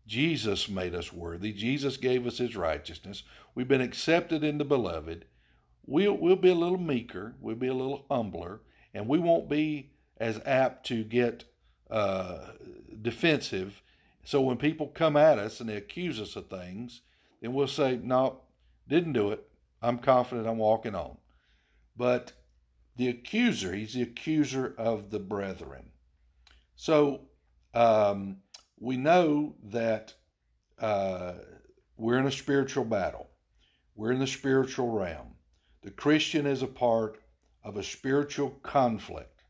Jesus 0.08 0.68
made 0.68 0.96
us 0.96 1.14
worthy. 1.14 1.54
Jesus 1.54 1.98
gave 1.98 2.26
us 2.26 2.40
his 2.40 2.56
righteousness. 2.56 3.22
We've 3.54 3.68
been 3.68 3.80
accepted 3.80 4.44
in 4.44 4.58
the 4.58 4.66
beloved. 4.66 5.26
We'll, 5.86 6.18
we'll 6.18 6.36
be 6.36 6.50
a 6.50 6.56
little 6.56 6.80
meeker, 6.80 7.36
we'll 7.42 7.58
be 7.58 7.68
a 7.68 7.76
little 7.76 8.08
humbler, 8.10 8.62
and 8.96 9.08
we 9.08 9.20
won't 9.20 9.50
be 9.50 9.92
as 10.18 10.42
apt 10.48 10.88
to 10.88 11.04
get 11.04 11.44
uh, 11.92 12.54
defensive 13.04 13.84
so 14.24 14.42
when 14.42 14.58
people 14.58 14.88
come 14.88 15.18
at 15.18 15.38
us 15.38 15.60
and 15.60 15.70
they 15.70 15.76
accuse 15.76 16.20
us 16.20 16.36
of 16.36 16.50
things, 16.50 17.02
then 17.42 17.54
we'll 17.54 17.68
say, 17.68 18.00
no, 18.02 18.42
didn't 18.88 19.14
do 19.14 19.32
it. 19.32 19.46
I'm 19.82 20.00
confident 20.00 20.48
I'm 20.48 20.58
walking 20.58 20.96
on. 20.96 21.18
But 21.98 22.32
the 22.96 23.10
accuser, 23.10 23.74
he's 23.74 23.94
the 23.94 24.04
accuser 24.04 24.74
of 24.78 25.10
the 25.10 25.20
brethren. 25.20 25.90
So 26.76 27.22
um, 27.74 28.38
we 28.80 28.98
know 28.98 29.56
that 29.66 30.14
uh, 30.80 31.34
we're 31.98 32.18
in 32.18 32.28
a 32.28 32.32
spiritual 32.32 32.86
battle. 32.86 33.30
We're 33.96 34.12
in 34.12 34.20
the 34.20 34.28
spiritual 34.28 34.90
realm. 34.90 35.36
The 35.82 35.92
Christian 35.92 36.46
is 36.46 36.62
a 36.62 36.68
part 36.68 37.20
of 37.64 37.78
a 37.78 37.84
spiritual 37.84 38.52
conflict. 38.64 39.42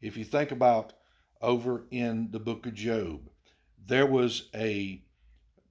If 0.00 0.16
you 0.16 0.24
think 0.24 0.52
about 0.52 0.92
over 1.42 1.84
in 1.90 2.30
the 2.30 2.38
book 2.38 2.66
of 2.66 2.74
Job, 2.74 3.29
there 3.90 4.06
was 4.06 4.48
a 4.54 5.02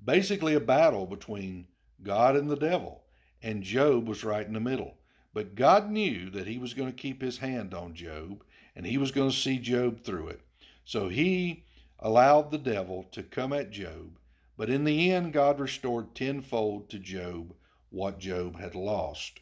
basically 0.03 0.53
a 0.53 0.59
battle 0.59 1.05
between 1.05 1.67
God 2.03 2.35
and 2.35 2.49
the 2.49 2.57
devil, 2.57 3.03
and 3.41 3.63
Job 3.63 4.09
was 4.09 4.25
right 4.25 4.45
in 4.45 4.53
the 4.53 4.59
middle. 4.59 4.97
But 5.33 5.55
God 5.55 5.89
knew 5.89 6.29
that 6.31 6.45
he 6.45 6.57
was 6.57 6.73
going 6.73 6.89
to 6.89 6.95
keep 6.95 7.21
his 7.21 7.37
hand 7.37 7.73
on 7.73 7.93
Job 7.93 8.43
and 8.75 8.85
he 8.85 8.97
was 8.97 9.11
going 9.11 9.29
to 9.29 9.35
see 9.35 9.57
Job 9.57 10.03
through 10.03 10.29
it. 10.29 10.41
So 10.83 11.07
he 11.07 11.63
allowed 11.99 12.51
the 12.51 12.57
devil 12.57 13.05
to 13.11 13.23
come 13.23 13.53
at 13.53 13.71
Job, 13.71 14.17
but 14.57 14.69
in 14.69 14.83
the 14.83 15.11
end, 15.11 15.31
God 15.31 15.59
restored 15.59 16.13
tenfold 16.13 16.89
to 16.89 16.99
Job 16.99 17.53
what 17.89 18.19
Job 18.19 18.59
had 18.59 18.75
lost. 18.75 19.39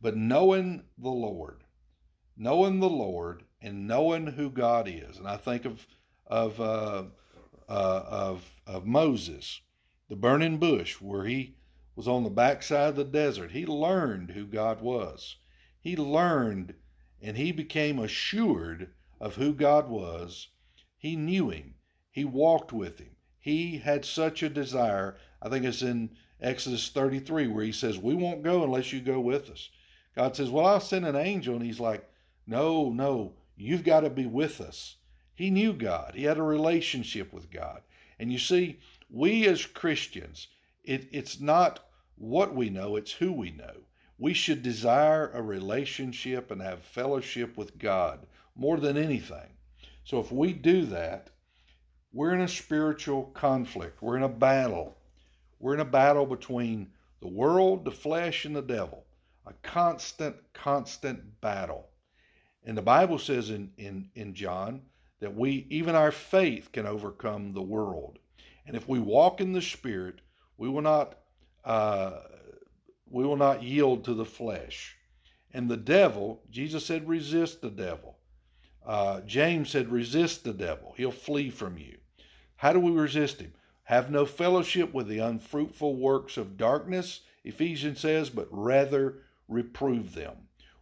But 0.00 0.16
knowing 0.16 0.84
the 0.96 1.10
Lord, 1.10 1.64
knowing 2.38 2.80
the 2.80 2.88
Lord, 2.88 3.42
and 3.60 3.86
knowing 3.86 4.28
who 4.28 4.50
God 4.50 4.88
is, 4.88 5.18
and 5.18 5.28
I 5.28 5.36
think 5.36 5.66
of 5.66 5.86
of 6.26 6.58
uh, 6.58 7.04
uh, 7.68 8.02
of, 8.06 8.52
of 8.66 8.86
Moses, 8.86 9.60
the 10.08 10.16
burning 10.16 10.58
bush, 10.58 11.00
where 11.00 11.24
he 11.24 11.56
was 11.96 12.08
on 12.08 12.24
the 12.24 12.30
backside 12.30 12.90
of 12.90 12.96
the 12.96 13.04
desert. 13.04 13.52
He 13.52 13.66
learned 13.66 14.30
who 14.30 14.46
God 14.46 14.80
was. 14.80 15.36
He 15.80 15.96
learned 15.96 16.74
and 17.22 17.36
he 17.36 17.52
became 17.52 17.98
assured 17.98 18.90
of 19.20 19.36
who 19.36 19.54
God 19.54 19.88
was. 19.88 20.48
He 20.98 21.16
knew 21.16 21.48
him. 21.50 21.74
He 22.10 22.24
walked 22.24 22.72
with 22.72 22.98
him. 22.98 23.16
He 23.40 23.78
had 23.78 24.04
such 24.04 24.42
a 24.42 24.48
desire. 24.48 25.16
I 25.40 25.48
think 25.48 25.64
it's 25.64 25.82
in 25.82 26.10
Exodus 26.40 26.88
33 26.90 27.46
where 27.46 27.64
he 27.64 27.72
says, 27.72 27.98
We 27.98 28.14
won't 28.14 28.42
go 28.42 28.62
unless 28.62 28.92
you 28.92 29.00
go 29.00 29.20
with 29.20 29.50
us. 29.50 29.70
God 30.14 30.36
says, 30.36 30.50
Well, 30.50 30.66
I'll 30.66 30.80
send 30.80 31.06
an 31.06 31.16
angel. 31.16 31.54
And 31.54 31.64
he's 31.64 31.80
like, 31.80 32.08
No, 32.46 32.90
no, 32.90 33.34
you've 33.56 33.84
got 33.84 34.00
to 34.00 34.10
be 34.10 34.26
with 34.26 34.60
us. 34.60 34.96
He 35.34 35.50
knew 35.50 35.72
God. 35.72 36.12
He 36.14 36.24
had 36.24 36.38
a 36.38 36.42
relationship 36.42 37.32
with 37.32 37.50
God. 37.50 37.82
And 38.18 38.32
you 38.32 38.38
see, 38.38 38.78
we 39.10 39.46
as 39.46 39.66
Christians, 39.66 40.48
it, 40.84 41.08
it's 41.12 41.40
not 41.40 41.80
what 42.16 42.54
we 42.54 42.70
know, 42.70 42.96
it's 42.96 43.12
who 43.12 43.32
we 43.32 43.50
know. 43.50 43.82
We 44.18 44.32
should 44.32 44.62
desire 44.62 45.30
a 45.30 45.42
relationship 45.42 46.50
and 46.50 46.62
have 46.62 46.82
fellowship 46.82 47.56
with 47.56 47.78
God 47.78 48.26
more 48.54 48.78
than 48.78 48.96
anything. 48.96 49.48
So 50.04 50.20
if 50.20 50.30
we 50.30 50.52
do 50.52 50.86
that, 50.86 51.30
we're 52.12 52.34
in 52.34 52.42
a 52.42 52.48
spiritual 52.48 53.24
conflict. 53.34 54.00
We're 54.00 54.16
in 54.16 54.22
a 54.22 54.28
battle. 54.28 54.96
We're 55.58 55.74
in 55.74 55.80
a 55.80 55.84
battle 55.84 56.26
between 56.26 56.92
the 57.20 57.28
world, 57.28 57.84
the 57.84 57.90
flesh, 57.90 58.44
and 58.44 58.54
the 58.54 58.62
devil. 58.62 59.04
A 59.46 59.52
constant, 59.62 60.36
constant 60.52 61.40
battle. 61.40 61.88
And 62.62 62.78
the 62.78 62.82
Bible 62.82 63.18
says 63.18 63.50
in, 63.50 63.72
in, 63.76 64.10
in 64.14 64.34
John 64.34 64.82
that 65.24 65.34
we, 65.34 65.66
even 65.70 65.94
our 65.94 66.12
faith, 66.12 66.70
can 66.70 66.84
overcome 66.84 67.54
the 67.54 67.62
world. 67.62 68.18
And 68.66 68.76
if 68.76 68.86
we 68.86 68.98
walk 68.98 69.40
in 69.40 69.54
the 69.54 69.62
Spirit, 69.62 70.20
we 70.58 70.68
will 70.68 70.82
not, 70.82 71.14
uh, 71.64 72.18
we 73.08 73.24
will 73.24 73.38
not 73.38 73.62
yield 73.62 74.04
to 74.04 74.12
the 74.12 74.26
flesh. 74.26 74.98
And 75.54 75.70
the 75.70 75.78
devil, 75.78 76.42
Jesus 76.50 76.84
said, 76.84 77.08
resist 77.08 77.62
the 77.62 77.70
devil. 77.70 78.18
Uh, 78.84 79.22
James 79.22 79.70
said, 79.70 79.90
resist 79.90 80.44
the 80.44 80.52
devil. 80.52 80.92
He'll 80.94 81.10
flee 81.10 81.48
from 81.48 81.78
you. 81.78 81.96
How 82.56 82.74
do 82.74 82.80
we 82.80 82.90
resist 82.90 83.40
him? 83.40 83.54
Have 83.84 84.10
no 84.10 84.26
fellowship 84.26 84.92
with 84.92 85.08
the 85.08 85.20
unfruitful 85.20 85.96
works 85.96 86.36
of 86.36 86.58
darkness, 86.58 87.20
Ephesians 87.44 87.98
says, 87.98 88.28
but 88.28 88.48
rather 88.50 89.22
reprove 89.48 90.14
them. 90.14 90.36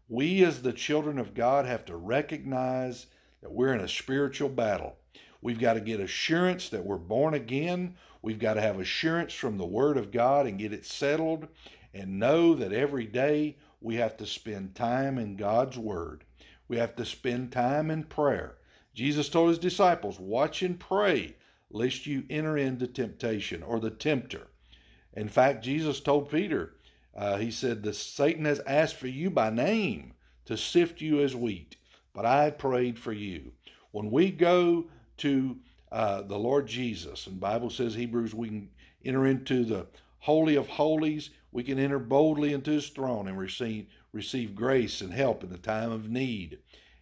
We, 0.09 0.44
as 0.44 0.62
the 0.62 0.72
children 0.72 1.20
of 1.20 1.33
God, 1.33 1.64
have 1.64 1.85
to 1.85 1.96
recognize 1.96 3.07
that 3.42 3.52
we're 3.52 3.74
in 3.74 3.81
a 3.81 3.88
spiritual 3.88 4.48
battle. 4.48 4.96
We've 5.42 5.59
got 5.59 5.74
to 5.74 5.81
get 5.81 6.00
assurance 6.00 6.68
that 6.68 6.85
we're 6.85 6.96
born 6.96 7.35
again. 7.35 7.96
We've 8.22 8.38
got 8.38 8.55
to 8.55 8.61
have 8.61 8.78
assurance 8.78 9.35
from 9.35 9.59
the 9.59 9.66
Word 9.66 9.96
of 9.96 10.12
God 10.12 10.46
and 10.46 10.59
get 10.59 10.72
it 10.72 10.87
settled 10.87 11.48
and 11.92 12.20
know 12.20 12.55
that 12.55 12.72
every 12.72 13.05
day 13.05 13.57
we 13.81 13.96
have 13.96 14.16
to 14.18 14.26
spend 14.26 14.76
time 14.76 15.18
in 15.18 15.37
God's 15.37 15.76
Word. 15.76 16.24
We 16.68 16.78
have 16.78 16.94
to 16.96 17.05
spend 17.05 17.50
time 17.50 17.90
in 17.90 18.05
prayer. 18.05 18.57
Jesus 18.94 19.28
told 19.28 19.48
his 19.48 19.59
disciples, 19.59 20.20
Watch 20.20 20.62
and 20.62 20.78
pray, 20.78 21.35
lest 21.70 22.07
you 22.07 22.22
enter 22.31 22.57
into 22.57 22.87
temptation 22.87 23.62
or 23.64 23.81
the 23.81 23.90
tempter. 23.90 24.46
In 25.14 25.28
fact, 25.28 25.64
Jesus 25.64 25.98
told 26.00 26.31
Peter, 26.31 26.76
uh, 27.16 27.38
He 27.38 27.50
said, 27.50 27.83
the, 27.83 27.92
Satan 27.92 28.44
has 28.44 28.61
asked 28.61 28.96
for 28.96 29.09
you 29.09 29.28
by 29.31 29.50
name 29.50 30.14
to 30.44 30.57
sift 30.57 31.00
you 31.00 31.20
as 31.20 31.35
wheat 31.35 31.76
but 32.14 32.27
I 32.27 32.51
prayed 32.51 32.98
for 32.98 33.12
you. 33.12 33.53
When 33.90 34.11
we 34.11 34.31
go 34.31 34.87
to 35.18 35.57
uh, 35.90 36.22
the 36.22 36.38
Lord 36.38 36.66
Jesus, 36.66 37.27
and 37.27 37.38
Bible 37.38 37.70
says 37.70 37.94
Hebrews, 37.94 38.35
we 38.35 38.48
can 38.48 38.68
enter 39.05 39.27
into 39.27 39.64
the 39.64 39.87
holy 40.18 40.57
of 40.57 40.68
holies. 40.68 41.31
We 41.51 41.62
can 41.62 41.79
enter 41.79 41.98
boldly 41.98 42.53
into 42.53 42.70
His 42.70 42.88
throne 42.88 43.29
and 43.29 43.38
receive 43.38 43.87
receive 44.12 44.55
grace 44.55 45.01
and 45.01 45.12
help 45.12 45.42
in 45.42 45.51
the 45.51 45.59
time 45.59 45.90
of 45.90 46.11
need. 46.11 46.59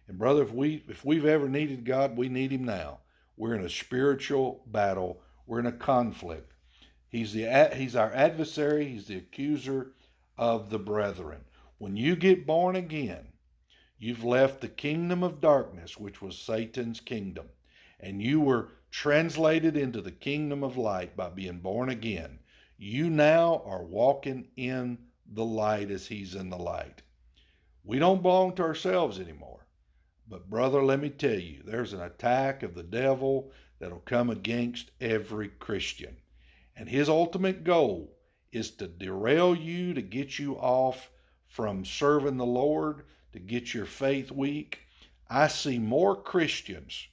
And 0.07 0.17
brother, 0.17 0.43
if 0.43 0.51
we 0.53 0.83
if 0.87 1.05
we've 1.05 1.25
ever 1.25 1.47
needed 1.47 1.85
God, 1.85 2.17
we 2.17 2.29
need 2.29 2.51
Him 2.51 2.65
now. 2.65 2.99
We're 3.37 3.55
in 3.55 3.65
a 3.65 3.69
spiritual 3.69 4.63
battle. 4.67 5.21
We're 5.47 5.59
in 5.59 5.65
a 5.67 5.71
conflict. 5.71 6.53
He's 7.07 7.33
the 7.33 7.69
He's 7.73 7.95
our 7.95 8.13
adversary. 8.13 8.87
He's 8.87 9.07
the 9.07 9.17
accuser 9.17 9.93
of 10.37 10.69
the 10.69 10.79
brethren. 10.79 11.41
When 11.77 11.95
you 11.95 12.15
get 12.15 12.45
born 12.45 12.75
again, 12.75 13.27
You've 14.03 14.23
left 14.23 14.61
the 14.61 14.67
kingdom 14.67 15.21
of 15.21 15.41
darkness, 15.41 15.95
which 15.95 16.23
was 16.23 16.35
Satan's 16.35 16.99
kingdom, 16.99 17.49
and 17.99 18.19
you 18.19 18.41
were 18.41 18.69
translated 18.89 19.77
into 19.77 20.01
the 20.01 20.11
kingdom 20.11 20.63
of 20.63 20.75
light 20.75 21.15
by 21.15 21.29
being 21.29 21.59
born 21.59 21.89
again. 21.89 22.39
You 22.79 23.11
now 23.11 23.61
are 23.63 23.83
walking 23.83 24.47
in 24.57 24.97
the 25.31 25.45
light 25.45 25.91
as 25.91 26.07
he's 26.07 26.33
in 26.33 26.49
the 26.49 26.57
light. 26.57 27.03
We 27.83 27.99
don't 27.99 28.23
belong 28.23 28.55
to 28.55 28.63
ourselves 28.63 29.19
anymore. 29.19 29.67
But, 30.27 30.49
brother, 30.49 30.83
let 30.83 30.99
me 30.99 31.11
tell 31.11 31.37
you, 31.37 31.61
there's 31.63 31.93
an 31.93 32.01
attack 32.01 32.63
of 32.63 32.73
the 32.73 32.81
devil 32.81 33.51
that'll 33.77 33.99
come 33.99 34.31
against 34.31 34.89
every 34.99 35.49
Christian. 35.49 36.17
And 36.75 36.89
his 36.89 37.07
ultimate 37.07 37.63
goal 37.63 38.17
is 38.51 38.71
to 38.77 38.87
derail 38.87 39.53
you, 39.53 39.93
to 39.93 40.01
get 40.01 40.39
you 40.39 40.55
off 40.55 41.11
from 41.45 41.85
serving 41.85 42.37
the 42.37 42.47
Lord, 42.47 43.03
to 43.33 43.39
get 43.39 43.73
your 43.73 43.85
faith 43.85 44.31
weak. 44.31 44.79
I 45.29 45.47
see 45.47 45.79
more 45.79 46.15
Christians 46.15 47.07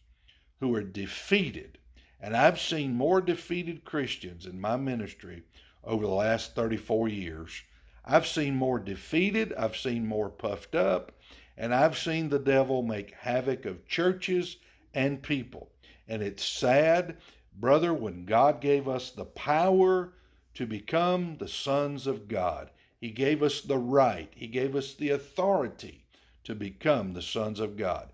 who 0.61 0.75
are 0.75 0.83
defeated, 0.83 1.79
and 2.21 2.37
I've 2.37 2.61
seen 2.61 2.95
more 2.95 3.21
defeated 3.21 3.85
Christians 3.85 4.47
in 4.47 4.61
my 4.61 4.77
ministry 4.77 5.43
over 5.85 6.05
the 6.05 6.13
last 6.13 6.55
34 6.55 7.09
years. 7.09 7.63
I've 8.05 8.27
seen 8.27 8.57
more 8.57 8.79
defeated, 8.79 9.53
I've 9.55 9.77
seen 9.77 10.07
more 10.07 10.31
puffed 10.31 10.75
up, 10.75 11.13
and 11.57 11.75
I've 11.75 11.97
seen 11.97 12.29
the 12.29 12.39
devil 12.39 12.83
make 12.83 13.13
havoc 13.13 13.65
of 13.65 13.87
churches 13.87 14.57
and 14.95 15.23
people. 15.23 15.71
And 16.09 16.23
it's 16.23 16.45
sad, 16.45 17.19
brother, 17.55 17.95
when 17.95 18.25
God 18.25 18.61
gave 18.61 18.89
us 18.89 19.11
the 19.11 19.27
power 19.27 20.15
to 20.55 20.67
become 20.67 21.37
the 21.37 21.47
sons 21.47 22.09
of 22.09 22.27
God. 22.27 22.71
He 23.01 23.11
gave 23.11 23.45
us 23.45 23.61
the 23.61 23.79
right, 23.79 24.33
He 24.35 24.49
gave 24.49 24.75
us 24.75 24.95
the 24.95 25.11
authority 25.11 26.05
to 26.49 26.55
become 26.55 27.13
the 27.13 27.21
sons 27.21 27.61
of 27.61 27.77
God. 27.77 28.09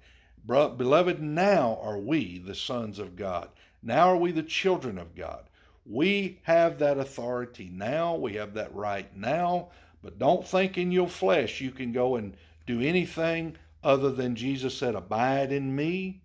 Beloved, 0.44 1.22
now 1.22 1.78
are 1.80 1.98
we 1.98 2.38
the 2.40 2.54
sons 2.54 2.98
of 2.98 3.14
God. 3.14 3.48
Now 3.80 4.08
are 4.08 4.16
we 4.16 4.32
the 4.32 4.42
children 4.42 4.98
of 4.98 5.14
God. 5.14 5.44
We 5.86 6.40
have 6.42 6.80
that 6.80 6.98
authority 6.98 7.70
now. 7.72 8.16
We 8.16 8.34
have 8.34 8.54
that 8.54 8.74
right 8.74 9.16
now. 9.16 9.68
But 10.02 10.18
don't 10.18 10.44
think 10.44 10.76
in 10.76 10.90
your 10.90 11.06
flesh 11.06 11.60
you 11.60 11.70
can 11.70 11.92
go 11.92 12.16
and 12.16 12.36
do 12.66 12.80
anything 12.80 13.56
other 13.84 14.10
than 14.10 14.34
Jesus 14.34 14.76
said, 14.76 14.96
Abide 14.96 15.52
in 15.52 15.76
me. 15.76 16.20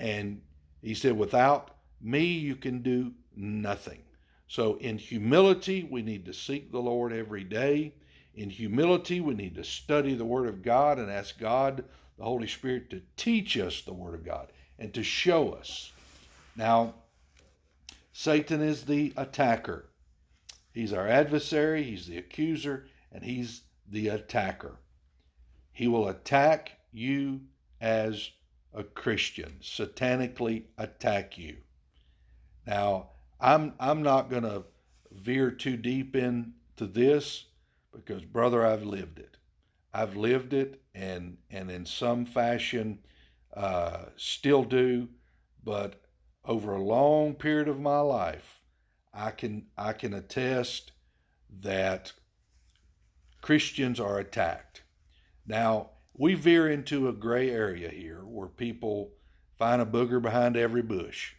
And 0.00 0.42
he 0.82 0.94
said, 0.94 1.16
Without 1.16 1.76
me, 2.00 2.24
you 2.24 2.56
can 2.56 2.82
do 2.82 3.12
nothing. 3.36 4.02
So, 4.48 4.74
in 4.78 4.98
humility, 4.98 5.86
we 5.88 6.02
need 6.02 6.24
to 6.24 6.34
seek 6.34 6.72
the 6.72 6.80
Lord 6.80 7.12
every 7.12 7.44
day. 7.44 7.94
In 8.36 8.50
humility, 8.50 9.18
we 9.20 9.34
need 9.34 9.54
to 9.54 9.64
study 9.64 10.14
the 10.14 10.26
Word 10.26 10.46
of 10.46 10.62
God 10.62 10.98
and 10.98 11.10
ask 11.10 11.38
God, 11.38 11.84
the 12.18 12.24
Holy 12.24 12.46
Spirit, 12.46 12.90
to 12.90 13.00
teach 13.16 13.56
us 13.56 13.80
the 13.80 13.94
Word 13.94 14.14
of 14.14 14.24
God 14.24 14.52
and 14.78 14.92
to 14.92 15.02
show 15.02 15.52
us. 15.54 15.90
Now, 16.54 16.94
Satan 18.12 18.60
is 18.60 18.84
the 18.84 19.14
attacker. 19.16 19.86
He's 20.72 20.92
our 20.92 21.08
adversary, 21.08 21.82
he's 21.82 22.06
the 22.06 22.18
accuser, 22.18 22.88
and 23.10 23.24
he's 23.24 23.62
the 23.88 24.08
attacker. 24.08 24.76
He 25.72 25.88
will 25.88 26.08
attack 26.08 26.72
you 26.92 27.40
as 27.80 28.30
a 28.74 28.84
Christian, 28.84 29.56
satanically 29.62 30.64
attack 30.76 31.38
you. 31.38 31.56
Now, 32.66 33.10
I'm 33.40 33.72
I'm 33.80 34.02
not 34.02 34.28
going 34.28 34.42
to 34.42 34.64
veer 35.10 35.50
too 35.50 35.78
deep 35.78 36.14
into 36.14 36.52
this 36.86 37.44
because 38.04 38.24
brother, 38.24 38.64
I've 38.64 38.84
lived 38.84 39.18
it. 39.18 39.36
I've 39.92 40.16
lived 40.16 40.52
it 40.52 40.82
and 40.94 41.38
and 41.50 41.70
in 41.70 41.86
some 41.86 42.26
fashion 42.26 42.98
uh, 43.54 44.06
still 44.16 44.64
do, 44.64 45.08
but 45.64 46.02
over 46.44 46.74
a 46.74 46.82
long 46.82 47.34
period 47.34 47.68
of 47.68 47.80
my 47.80 48.00
life, 48.00 48.60
I 49.12 49.30
can 49.30 49.66
I 49.76 49.92
can 49.92 50.14
attest 50.14 50.92
that 51.62 52.12
Christians 53.40 54.00
are 54.00 54.18
attacked. 54.18 54.82
Now, 55.46 55.90
we 56.14 56.34
veer 56.34 56.68
into 56.68 57.08
a 57.08 57.12
gray 57.12 57.50
area 57.50 57.88
here 57.88 58.24
where 58.24 58.48
people 58.48 59.12
find 59.58 59.80
a 59.80 59.86
booger 59.86 60.20
behind 60.20 60.56
every 60.56 60.82
bush. 60.82 61.34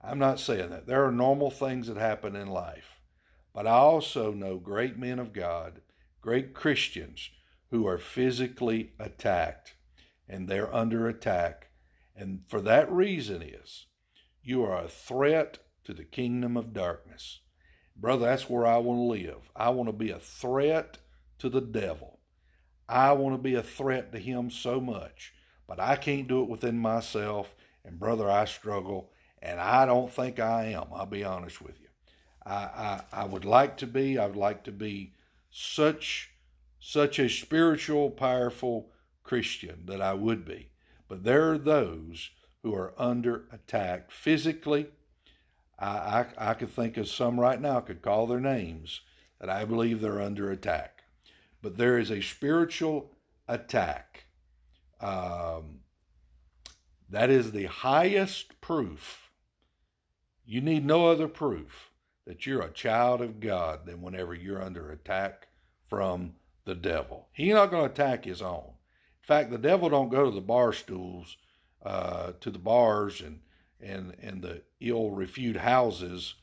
I'm 0.00 0.18
not 0.18 0.40
saying 0.40 0.70
that. 0.70 0.86
There 0.86 1.04
are 1.04 1.12
normal 1.12 1.50
things 1.50 1.86
that 1.86 1.96
happen 1.96 2.36
in 2.36 2.48
life. 2.48 3.00
But 3.54 3.66
I 3.66 3.76
also 3.76 4.32
know 4.32 4.58
great 4.58 4.98
men 4.98 5.18
of 5.18 5.32
God, 5.32 5.80
great 6.24 6.54
Christians 6.54 7.28
who 7.70 7.86
are 7.86 7.98
physically 7.98 8.94
attacked 8.98 9.74
and 10.26 10.48
they're 10.48 10.74
under 10.74 11.06
attack. 11.06 11.66
And 12.16 12.40
for 12.48 12.62
that 12.62 12.90
reason 12.90 13.42
is 13.42 13.84
you 14.42 14.64
are 14.64 14.82
a 14.82 14.88
threat 14.88 15.58
to 15.84 15.92
the 15.92 16.06
kingdom 16.06 16.56
of 16.56 16.72
darkness. 16.72 17.40
Brother, 17.94 18.24
that's 18.24 18.48
where 18.48 18.66
I 18.66 18.78
want 18.78 19.00
to 19.00 19.26
live. 19.26 19.50
I 19.54 19.68
want 19.68 19.90
to 19.90 19.92
be 19.92 20.12
a 20.12 20.18
threat 20.18 20.96
to 21.40 21.50
the 21.50 21.60
devil. 21.60 22.20
I 22.88 23.12
want 23.12 23.34
to 23.36 23.42
be 23.42 23.56
a 23.56 23.62
threat 23.62 24.10
to 24.12 24.18
him 24.18 24.50
so 24.50 24.80
much, 24.80 25.34
but 25.68 25.78
I 25.78 25.96
can't 25.96 26.26
do 26.26 26.42
it 26.42 26.48
within 26.48 26.78
myself. 26.78 27.54
And 27.84 28.00
brother, 28.00 28.30
I 28.30 28.46
struggle, 28.46 29.10
and 29.42 29.60
I 29.60 29.84
don't 29.84 30.10
think 30.10 30.40
I 30.40 30.72
am. 30.72 30.86
I'll 30.94 31.04
be 31.04 31.22
honest 31.22 31.60
with 31.60 31.78
you. 31.82 31.88
I, 32.46 32.54
I, 32.54 33.00
I 33.12 33.24
would 33.26 33.44
like 33.44 33.76
to 33.78 33.86
be. 33.86 34.16
I 34.16 34.24
would 34.24 34.36
like 34.36 34.64
to 34.64 34.72
be 34.72 35.12
such 35.56 36.30
such 36.80 37.18
a 37.20 37.28
spiritual, 37.28 38.10
powerful 38.10 38.90
Christian 39.22 39.86
that 39.86 40.02
I 40.02 40.12
would 40.12 40.44
be. 40.44 40.68
But 41.08 41.22
there 41.22 41.50
are 41.52 41.58
those 41.58 42.30
who 42.62 42.74
are 42.74 42.92
under 42.98 43.44
attack 43.52 44.10
physically, 44.10 44.88
I, 45.78 45.86
I, 45.86 46.50
I 46.50 46.54
could 46.54 46.70
think 46.70 46.96
of 46.96 47.08
some 47.08 47.40
right 47.40 47.60
now, 47.60 47.80
could 47.80 48.02
call 48.02 48.26
their 48.26 48.40
names, 48.40 49.00
that 49.40 49.48
I 49.48 49.64
believe 49.64 50.00
they're 50.00 50.20
under 50.20 50.50
attack. 50.50 51.04
But 51.62 51.78
there 51.78 51.98
is 51.98 52.10
a 52.10 52.20
spiritual 52.20 53.12
attack. 53.48 54.24
Um, 55.00 55.80
that 57.08 57.30
is 57.30 57.52
the 57.52 57.66
highest 57.66 58.60
proof. 58.60 59.30
You 60.44 60.60
need 60.60 60.84
no 60.84 61.06
other 61.06 61.28
proof 61.28 61.93
that 62.26 62.46
you're 62.46 62.62
a 62.62 62.70
child 62.72 63.20
of 63.20 63.40
God 63.40 63.86
than 63.86 64.02
whenever 64.02 64.34
you're 64.34 64.62
under 64.62 64.90
attack 64.90 65.48
from 65.88 66.34
the 66.64 66.74
devil. 66.74 67.28
He's 67.32 67.52
not 67.52 67.70
going 67.70 67.86
to 67.86 67.92
attack 67.92 68.24
his 68.24 68.40
own. 68.40 68.64
In 68.66 69.26
fact, 69.26 69.50
the 69.50 69.58
devil 69.58 69.88
don't 69.88 70.08
go 70.08 70.24
to 70.24 70.30
the 70.30 70.40
bar 70.40 70.72
stools, 70.72 71.36
uh, 71.84 72.32
to 72.40 72.50
the 72.50 72.58
bars 72.58 73.20
and 73.20 73.40
and 73.80 74.14
and 74.22 74.42
the 74.42 74.62
ill 74.80 75.10
refued 75.10 75.56
houses 75.56 76.34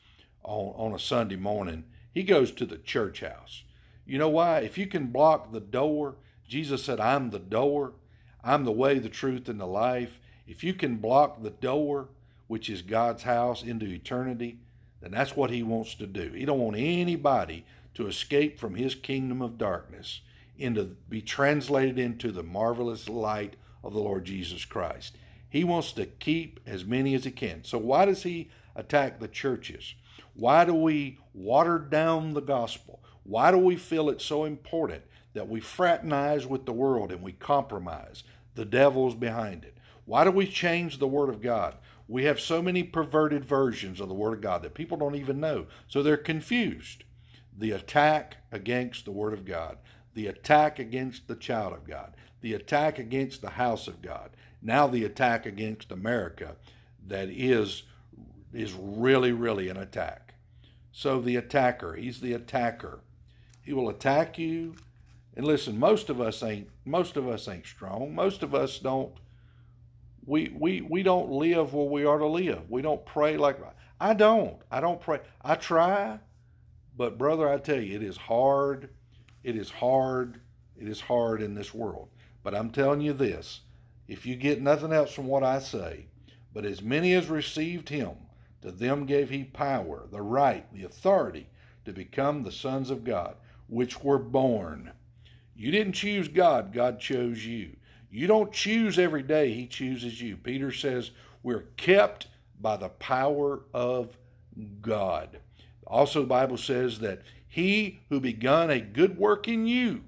on 0.44 0.72
on 0.76 0.94
a 0.94 0.98
Sunday 0.98 1.36
morning. 1.36 1.84
He 2.12 2.22
goes 2.22 2.52
to 2.52 2.66
the 2.66 2.78
church 2.78 3.20
house. 3.20 3.62
You 4.06 4.18
know 4.18 4.28
why? 4.28 4.60
If 4.60 4.78
you 4.78 4.86
can 4.86 5.06
block 5.06 5.52
the 5.52 5.60
door, 5.60 6.16
Jesus 6.46 6.84
said, 6.84 7.00
"I'm 7.00 7.30
the 7.30 7.38
door. 7.38 7.94
I'm 8.44 8.64
the 8.64 8.72
way, 8.72 8.98
the 8.98 9.08
truth, 9.08 9.48
and 9.48 9.60
the 9.60 9.66
life." 9.66 10.20
If 10.46 10.62
you 10.64 10.74
can 10.74 10.96
block 10.96 11.42
the 11.42 11.50
door, 11.50 12.08
which 12.46 12.68
is 12.68 12.82
God's 12.82 13.22
house 13.22 13.62
into 13.62 13.86
eternity, 13.86 14.58
then 15.02 15.10
that's 15.10 15.36
what 15.36 15.50
he 15.50 15.62
wants 15.62 15.94
to 15.96 16.06
do. 16.06 16.32
He 16.32 16.44
don't 16.44 16.60
want 16.60 16.76
anybody 16.76 17.66
to 17.94 18.06
escape 18.06 18.58
from 18.58 18.74
his 18.74 18.94
kingdom 18.94 19.42
of 19.42 19.58
darkness 19.58 20.20
into 20.56 20.84
be 21.08 21.20
translated 21.20 21.98
into 21.98 22.30
the 22.30 22.42
marvelous 22.42 23.08
light 23.08 23.56
of 23.82 23.92
the 23.92 24.00
Lord 24.00 24.24
Jesus 24.24 24.64
Christ. 24.64 25.16
He 25.48 25.64
wants 25.64 25.92
to 25.92 26.06
keep 26.06 26.60
as 26.66 26.84
many 26.84 27.14
as 27.14 27.24
he 27.24 27.30
can. 27.30 27.64
So, 27.64 27.78
why 27.78 28.04
does 28.04 28.22
he 28.22 28.50
attack 28.76 29.18
the 29.18 29.28
churches? 29.28 29.94
Why 30.34 30.64
do 30.64 30.74
we 30.74 31.18
water 31.34 31.78
down 31.78 32.32
the 32.32 32.40
gospel? 32.40 33.02
Why 33.24 33.50
do 33.50 33.58
we 33.58 33.76
feel 33.76 34.08
it 34.08 34.20
so 34.20 34.44
important 34.44 35.02
that 35.34 35.48
we 35.48 35.60
fraternize 35.60 36.46
with 36.46 36.64
the 36.64 36.72
world 36.72 37.12
and 37.12 37.22
we 37.22 37.32
compromise? 37.32 38.24
The 38.54 38.64
devil's 38.64 39.14
behind 39.14 39.64
it. 39.64 39.76
Why 40.04 40.24
do 40.24 40.30
we 40.30 40.46
change 40.46 40.98
the 40.98 41.06
Word 41.06 41.28
of 41.28 41.42
God? 41.42 41.76
We 42.12 42.24
have 42.24 42.38
so 42.38 42.60
many 42.60 42.82
perverted 42.82 43.42
versions 43.42 43.98
of 43.98 44.08
the 44.08 44.14
Word 44.14 44.34
of 44.34 44.42
God 44.42 44.62
that 44.62 44.74
people 44.74 44.98
don't 44.98 45.14
even 45.14 45.40
know. 45.40 45.64
So 45.88 46.02
they're 46.02 46.18
confused. 46.18 47.04
The 47.58 47.70
attack 47.70 48.36
against 48.52 49.06
the 49.06 49.12
Word 49.12 49.32
of 49.32 49.46
God, 49.46 49.78
the 50.12 50.26
attack 50.26 50.78
against 50.78 51.26
the 51.26 51.36
child 51.36 51.72
of 51.72 51.86
God, 51.86 52.14
the 52.42 52.52
attack 52.52 52.98
against 52.98 53.40
the 53.40 53.48
house 53.48 53.88
of 53.88 54.02
God, 54.02 54.28
now 54.60 54.86
the 54.86 55.04
attack 55.06 55.46
against 55.46 55.90
America 55.90 56.56
that 57.06 57.30
is 57.30 57.84
is 58.52 58.74
really 58.74 59.32
really 59.32 59.70
an 59.70 59.78
attack. 59.78 60.34
So 60.92 61.18
the 61.18 61.36
attacker, 61.36 61.94
he's 61.94 62.20
the 62.20 62.34
attacker. 62.34 63.00
He 63.62 63.72
will 63.72 63.88
attack 63.88 64.38
you. 64.38 64.74
And 65.34 65.46
listen, 65.46 65.78
most 65.78 66.10
of 66.10 66.20
us 66.20 66.42
ain't 66.42 66.68
most 66.84 67.16
of 67.16 67.26
us 67.26 67.48
ain't 67.48 67.64
strong. 67.64 68.14
Most 68.14 68.42
of 68.42 68.54
us 68.54 68.78
don't 68.78 69.14
we 70.24 70.54
we 70.56 70.80
we 70.80 71.02
don't 71.02 71.30
live 71.30 71.74
where 71.74 71.86
we 71.86 72.04
are 72.04 72.18
to 72.18 72.26
live. 72.26 72.70
We 72.70 72.82
don't 72.82 73.04
pray 73.04 73.36
like 73.36 73.58
I 74.00 74.14
don't. 74.14 74.56
I 74.70 74.80
don't 74.80 75.00
pray. 75.00 75.20
I 75.42 75.54
try, 75.54 76.18
but 76.96 77.18
brother, 77.18 77.48
I 77.48 77.58
tell 77.58 77.80
you, 77.80 77.96
it 77.96 78.02
is 78.02 78.16
hard. 78.16 78.90
It 79.42 79.56
is 79.56 79.70
hard. 79.70 80.40
It 80.76 80.88
is 80.88 81.00
hard 81.00 81.42
in 81.42 81.54
this 81.54 81.74
world. 81.74 82.08
But 82.42 82.54
I'm 82.54 82.70
telling 82.70 83.00
you 83.00 83.12
this 83.12 83.60
if 84.08 84.26
you 84.26 84.36
get 84.36 84.60
nothing 84.60 84.92
else 84.92 85.12
from 85.12 85.26
what 85.26 85.44
I 85.44 85.58
say, 85.58 86.06
but 86.52 86.64
as 86.64 86.82
many 86.82 87.14
as 87.14 87.28
received 87.28 87.88
him, 87.88 88.12
to 88.62 88.70
them 88.70 89.06
gave 89.06 89.30
he 89.30 89.44
power, 89.44 90.06
the 90.10 90.22
right, 90.22 90.72
the 90.72 90.84
authority 90.84 91.48
to 91.84 91.92
become 91.92 92.42
the 92.42 92.52
sons 92.52 92.90
of 92.90 93.04
God, 93.04 93.36
which 93.68 94.02
were 94.02 94.18
born. 94.18 94.92
You 95.54 95.70
didn't 95.70 95.94
choose 95.94 96.28
God, 96.28 96.72
God 96.72 97.00
chose 97.00 97.44
you. 97.44 97.76
You 98.12 98.28
don't 98.28 98.52
choose 98.52 98.98
every 98.98 99.24
day, 99.24 99.52
he 99.52 99.66
chooses 99.66 100.20
you. 100.20 100.36
Peter 100.36 100.70
says 100.70 101.10
we're 101.42 101.64
kept 101.76 102.28
by 102.60 102.76
the 102.76 102.90
power 102.90 103.64
of 103.74 104.16
God. 104.80 105.40
Also, 105.86 106.20
the 106.20 106.26
Bible 106.26 106.56
says 106.56 107.00
that 107.00 107.22
he 107.48 108.00
who 108.08 108.20
begun 108.20 108.70
a 108.70 108.80
good 108.80 109.18
work 109.18 109.48
in 109.48 109.66
you, 109.66 110.02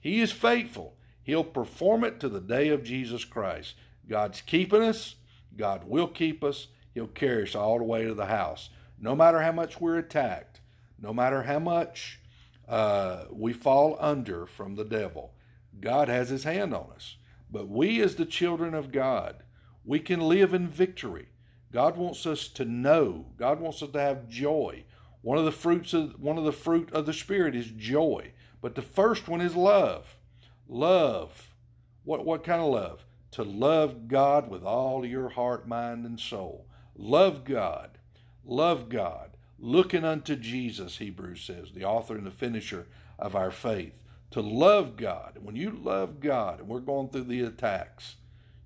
he 0.00 0.20
is 0.20 0.30
faithful 0.30 0.94
He'll 1.24 1.42
perform 1.42 2.04
it 2.04 2.20
to 2.20 2.28
the 2.28 2.40
day 2.40 2.68
of 2.68 2.84
Jesus 2.84 3.24
Christ. 3.24 3.74
God's 4.08 4.42
keeping 4.42 4.82
us. 4.82 5.16
God 5.56 5.82
will 5.88 6.06
keep 6.06 6.44
us. 6.44 6.68
He'll 6.92 7.08
carry 7.08 7.44
us 7.44 7.54
all 7.54 7.78
the 7.78 7.84
way 7.84 8.04
to 8.04 8.14
the 8.14 8.26
house. 8.26 8.68
No 9.00 9.16
matter 9.16 9.40
how 9.40 9.52
much 9.52 9.80
we're 9.80 9.98
attacked, 9.98 10.60
no 11.00 11.12
matter 11.12 11.42
how 11.42 11.58
much 11.58 12.20
uh, 12.68 13.24
we 13.30 13.52
fall 13.52 13.96
under 13.98 14.46
from 14.46 14.74
the 14.74 14.84
devil. 14.84 15.32
God 15.80 16.08
has 16.08 16.28
his 16.28 16.44
hand 16.44 16.74
on 16.74 16.90
us. 16.94 17.16
But 17.54 17.68
we, 17.68 18.02
as 18.02 18.16
the 18.16 18.26
children 18.26 18.74
of 18.74 18.90
God, 18.90 19.44
we 19.84 20.00
can 20.00 20.18
live 20.20 20.54
in 20.54 20.66
victory. 20.66 21.28
God 21.70 21.96
wants 21.96 22.26
us 22.26 22.48
to 22.48 22.64
know. 22.64 23.26
God 23.38 23.60
wants 23.60 23.80
us 23.80 23.90
to 23.90 24.00
have 24.00 24.28
joy. 24.28 24.82
One 25.22 25.38
of 25.38 25.44
the 25.44 25.52
fruits 25.52 25.94
of 25.94 26.20
one 26.20 26.36
of 26.36 26.42
the 26.42 26.50
fruit 26.50 26.90
of 26.90 27.06
the 27.06 27.12
spirit 27.12 27.54
is 27.54 27.70
joy. 27.70 28.32
But 28.60 28.74
the 28.74 28.82
first 28.82 29.28
one 29.28 29.40
is 29.40 29.54
love. 29.54 30.16
Love. 30.66 31.54
What 32.02 32.26
what 32.26 32.42
kind 32.42 32.60
of 32.60 32.72
love? 32.72 33.06
To 33.30 33.44
love 33.44 34.08
God 34.08 34.50
with 34.50 34.64
all 34.64 35.06
your 35.06 35.28
heart, 35.28 35.68
mind, 35.68 36.06
and 36.06 36.18
soul. 36.18 36.66
Love 36.96 37.44
God. 37.44 37.98
Love 38.44 38.88
God. 38.88 39.36
Looking 39.60 40.04
unto 40.04 40.34
Jesus, 40.34 40.98
Hebrews 40.98 41.42
says, 41.42 41.70
the 41.70 41.84
author 41.84 42.16
and 42.16 42.26
the 42.26 42.32
finisher 42.32 42.88
of 43.16 43.36
our 43.36 43.52
faith. 43.52 43.94
To 44.34 44.40
love 44.40 44.96
God. 44.96 45.38
When 45.40 45.54
you 45.54 45.70
love 45.70 46.18
God, 46.18 46.58
and 46.58 46.68
we're 46.68 46.80
going 46.80 47.08
through 47.08 47.22
the 47.22 47.42
attacks, 47.42 48.16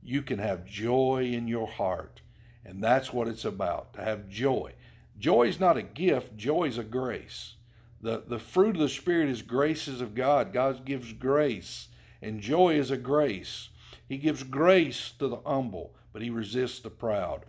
you 0.03 0.23
can 0.23 0.39
have 0.39 0.65
joy 0.65 1.31
in 1.31 1.47
your 1.47 1.67
heart. 1.67 2.23
And 2.65 2.83
that's 2.83 3.13
what 3.13 3.29
it's 3.29 3.45
about 3.45 3.93
to 3.93 4.01
have 4.03 4.31
joy. 4.31 4.73
Joy 5.19 5.47
is 5.47 5.61
not 5.61 5.77
a 5.77 5.83
gift, 5.83 6.39
joy 6.39 6.69
is 6.69 6.79
a 6.79 6.83
grace. 6.83 7.57
The, 8.01 8.23
the 8.27 8.39
fruit 8.39 8.77
of 8.77 8.81
the 8.81 8.89
Spirit 8.89 9.29
is 9.29 9.43
graces 9.43 10.01
of 10.01 10.15
God. 10.15 10.55
God 10.55 10.87
gives 10.87 11.13
grace, 11.13 11.89
and 12.23 12.41
joy 12.41 12.77
is 12.77 12.91
a 12.91 12.97
grace. 12.97 13.69
He 14.09 14.17
gives 14.17 14.45
grace 14.45 15.13
to 15.19 15.29
the 15.29 15.43
humble, 15.45 15.95
but 16.15 16.23
He 16.23 16.31
resists 16.31 16.81
the 16.81 16.89
proud. 16.89 17.45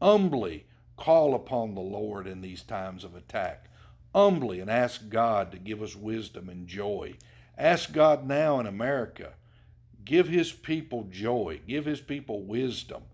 Humbly 0.00 0.66
call 0.96 1.34
upon 1.34 1.74
the 1.74 1.80
Lord 1.80 2.28
in 2.28 2.40
these 2.40 2.62
times 2.62 3.02
of 3.02 3.16
attack. 3.16 3.68
Humbly 4.14 4.60
and 4.60 4.70
ask 4.70 5.08
God 5.08 5.50
to 5.50 5.58
give 5.58 5.82
us 5.82 5.96
wisdom 5.96 6.48
and 6.48 6.68
joy. 6.68 7.16
Ask 7.56 7.92
God 7.92 8.26
now 8.26 8.58
in 8.60 8.66
America 8.66 9.34
Give 10.04 10.28
his 10.28 10.52
people 10.52 11.04
joy. 11.10 11.60
Give 11.66 11.86
his 11.86 12.00
people 12.00 12.42
wisdom. 12.42 13.04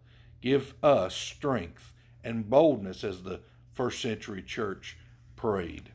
Give 0.41 0.75
us 0.83 1.15
strength 1.15 1.93
and 2.25 2.51
boldness 2.51 3.05
as 3.05 3.23
the 3.23 3.41
first 3.73 4.03
century 4.03 4.43
church 4.43 4.99
prayed. 5.37 5.93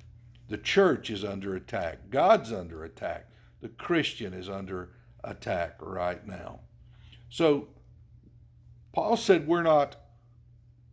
The 0.47 0.57
church 0.57 1.09
is 1.09 1.25
under 1.25 1.55
attack. 1.55 2.09
God's 2.09 2.51
under 2.51 2.83
attack. 2.83 3.29
The 3.61 3.69
Christian 3.69 4.33
is 4.33 4.49
under 4.49 4.91
attack 5.23 5.77
right 5.79 6.25
now. 6.25 6.61
So, 7.29 7.67
Paul 8.93 9.17
said 9.17 9.47
we're 9.47 9.63
not 9.63 9.97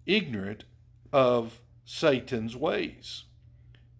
ignorant 0.06 0.64
of 1.12 1.60
Satan's 1.84 2.56
ways. 2.56 3.24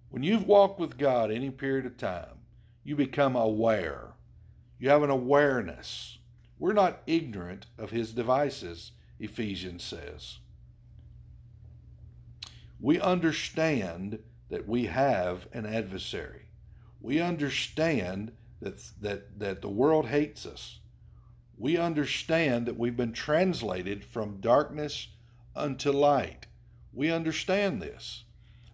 When 0.09 0.22
you've 0.22 0.46
walked 0.46 0.80
with 0.80 0.98
God 0.98 1.30
any 1.30 1.50
period 1.50 1.86
of 1.86 1.96
time, 1.96 2.41
you 2.85 2.97
become 2.97 3.37
aware 3.37 4.12
you 4.83 4.89
have 4.89 5.05
an 5.05 5.11
awareness. 5.11 6.18
We're 6.59 6.72
not 6.72 7.03
ignorant 7.07 7.66
of 7.78 7.93
his 7.93 8.11
devices, 8.11 8.91
Ephesians 9.20 9.85
says. 9.85 10.41
We 12.80 13.01
understand 13.01 14.18
that 14.51 14.66
we 14.66 14.87
have 14.87 15.47
an 15.53 15.66
adversary. 15.66 16.49
We 17.01 17.20
understand 17.20 18.33
that, 18.61 18.83
that, 19.01 19.39
that 19.39 19.62
the 19.62 19.68
world 19.68 20.09
hates 20.09 20.47
us. 20.47 20.80
We 21.57 21.76
understand 21.76 22.66
that 22.66 22.76
we've 22.76 22.97
been 22.97 23.12
translated 23.12 24.05
from 24.05 24.41
darkness 24.41 25.07
unto 25.55 25.93
light. 25.93 26.47
We 26.93 27.12
understand 27.12 27.80
this. 27.80 28.24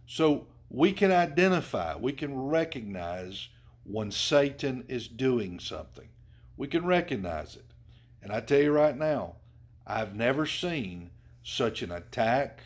So 0.06 0.46
we 0.70 0.92
can 0.92 1.12
identify, 1.12 1.96
we 1.96 2.14
can 2.14 2.34
recognize 2.34 3.50
when 3.89 4.11
Satan 4.11 4.84
is 4.86 5.09
doing 5.09 5.59
something. 5.59 6.09
We 6.57 6.68
can 6.68 6.84
recognize 6.84 7.57
it. 7.57 7.64
And 8.22 8.30
I 8.30 8.41
tell 8.41 8.61
you 8.61 8.72
right 8.72 8.97
now, 8.97 9.36
I've 9.86 10.14
never 10.14 10.45
seen 10.45 11.11
such 11.43 11.80
an 11.80 11.91
attack 11.91 12.61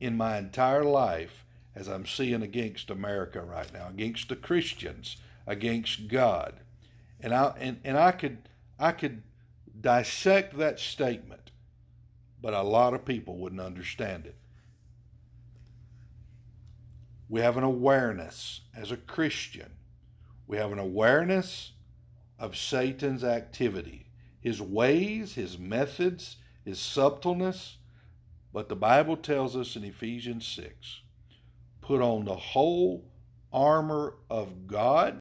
in 0.00 0.16
my 0.16 0.36
entire 0.36 0.84
life 0.84 1.46
as 1.74 1.88
I'm 1.88 2.04
seeing 2.04 2.42
against 2.42 2.90
America 2.90 3.40
right 3.40 3.72
now, 3.72 3.88
against 3.88 4.28
the 4.28 4.36
Christians, 4.36 5.16
against 5.46 6.08
God. 6.08 6.54
And 7.20 7.32
I 7.32 7.54
and, 7.58 7.80
and 7.82 7.96
I 7.96 8.12
could 8.12 8.48
I 8.78 8.92
could 8.92 9.22
dissect 9.80 10.58
that 10.58 10.78
statement, 10.78 11.50
but 12.42 12.52
a 12.52 12.62
lot 12.62 12.92
of 12.92 13.06
people 13.06 13.38
wouldn't 13.38 13.62
understand 13.62 14.26
it. 14.26 14.36
We 17.30 17.40
have 17.40 17.56
an 17.56 17.64
awareness 17.64 18.60
as 18.76 18.92
a 18.92 18.96
Christian 18.98 19.70
we 20.46 20.56
have 20.56 20.72
an 20.72 20.78
awareness 20.78 21.72
of 22.38 22.56
Satan's 22.56 23.24
activity, 23.24 24.06
his 24.40 24.60
ways, 24.60 25.34
his 25.34 25.58
methods, 25.58 26.36
his 26.64 26.78
subtleness. 26.78 27.78
But 28.52 28.68
the 28.68 28.76
Bible 28.76 29.16
tells 29.16 29.56
us 29.56 29.76
in 29.76 29.84
Ephesians 29.84 30.46
6 30.46 31.00
put 31.80 32.00
on 32.00 32.24
the 32.24 32.34
whole 32.34 33.04
armor 33.52 34.14
of 34.30 34.66
God 34.66 35.12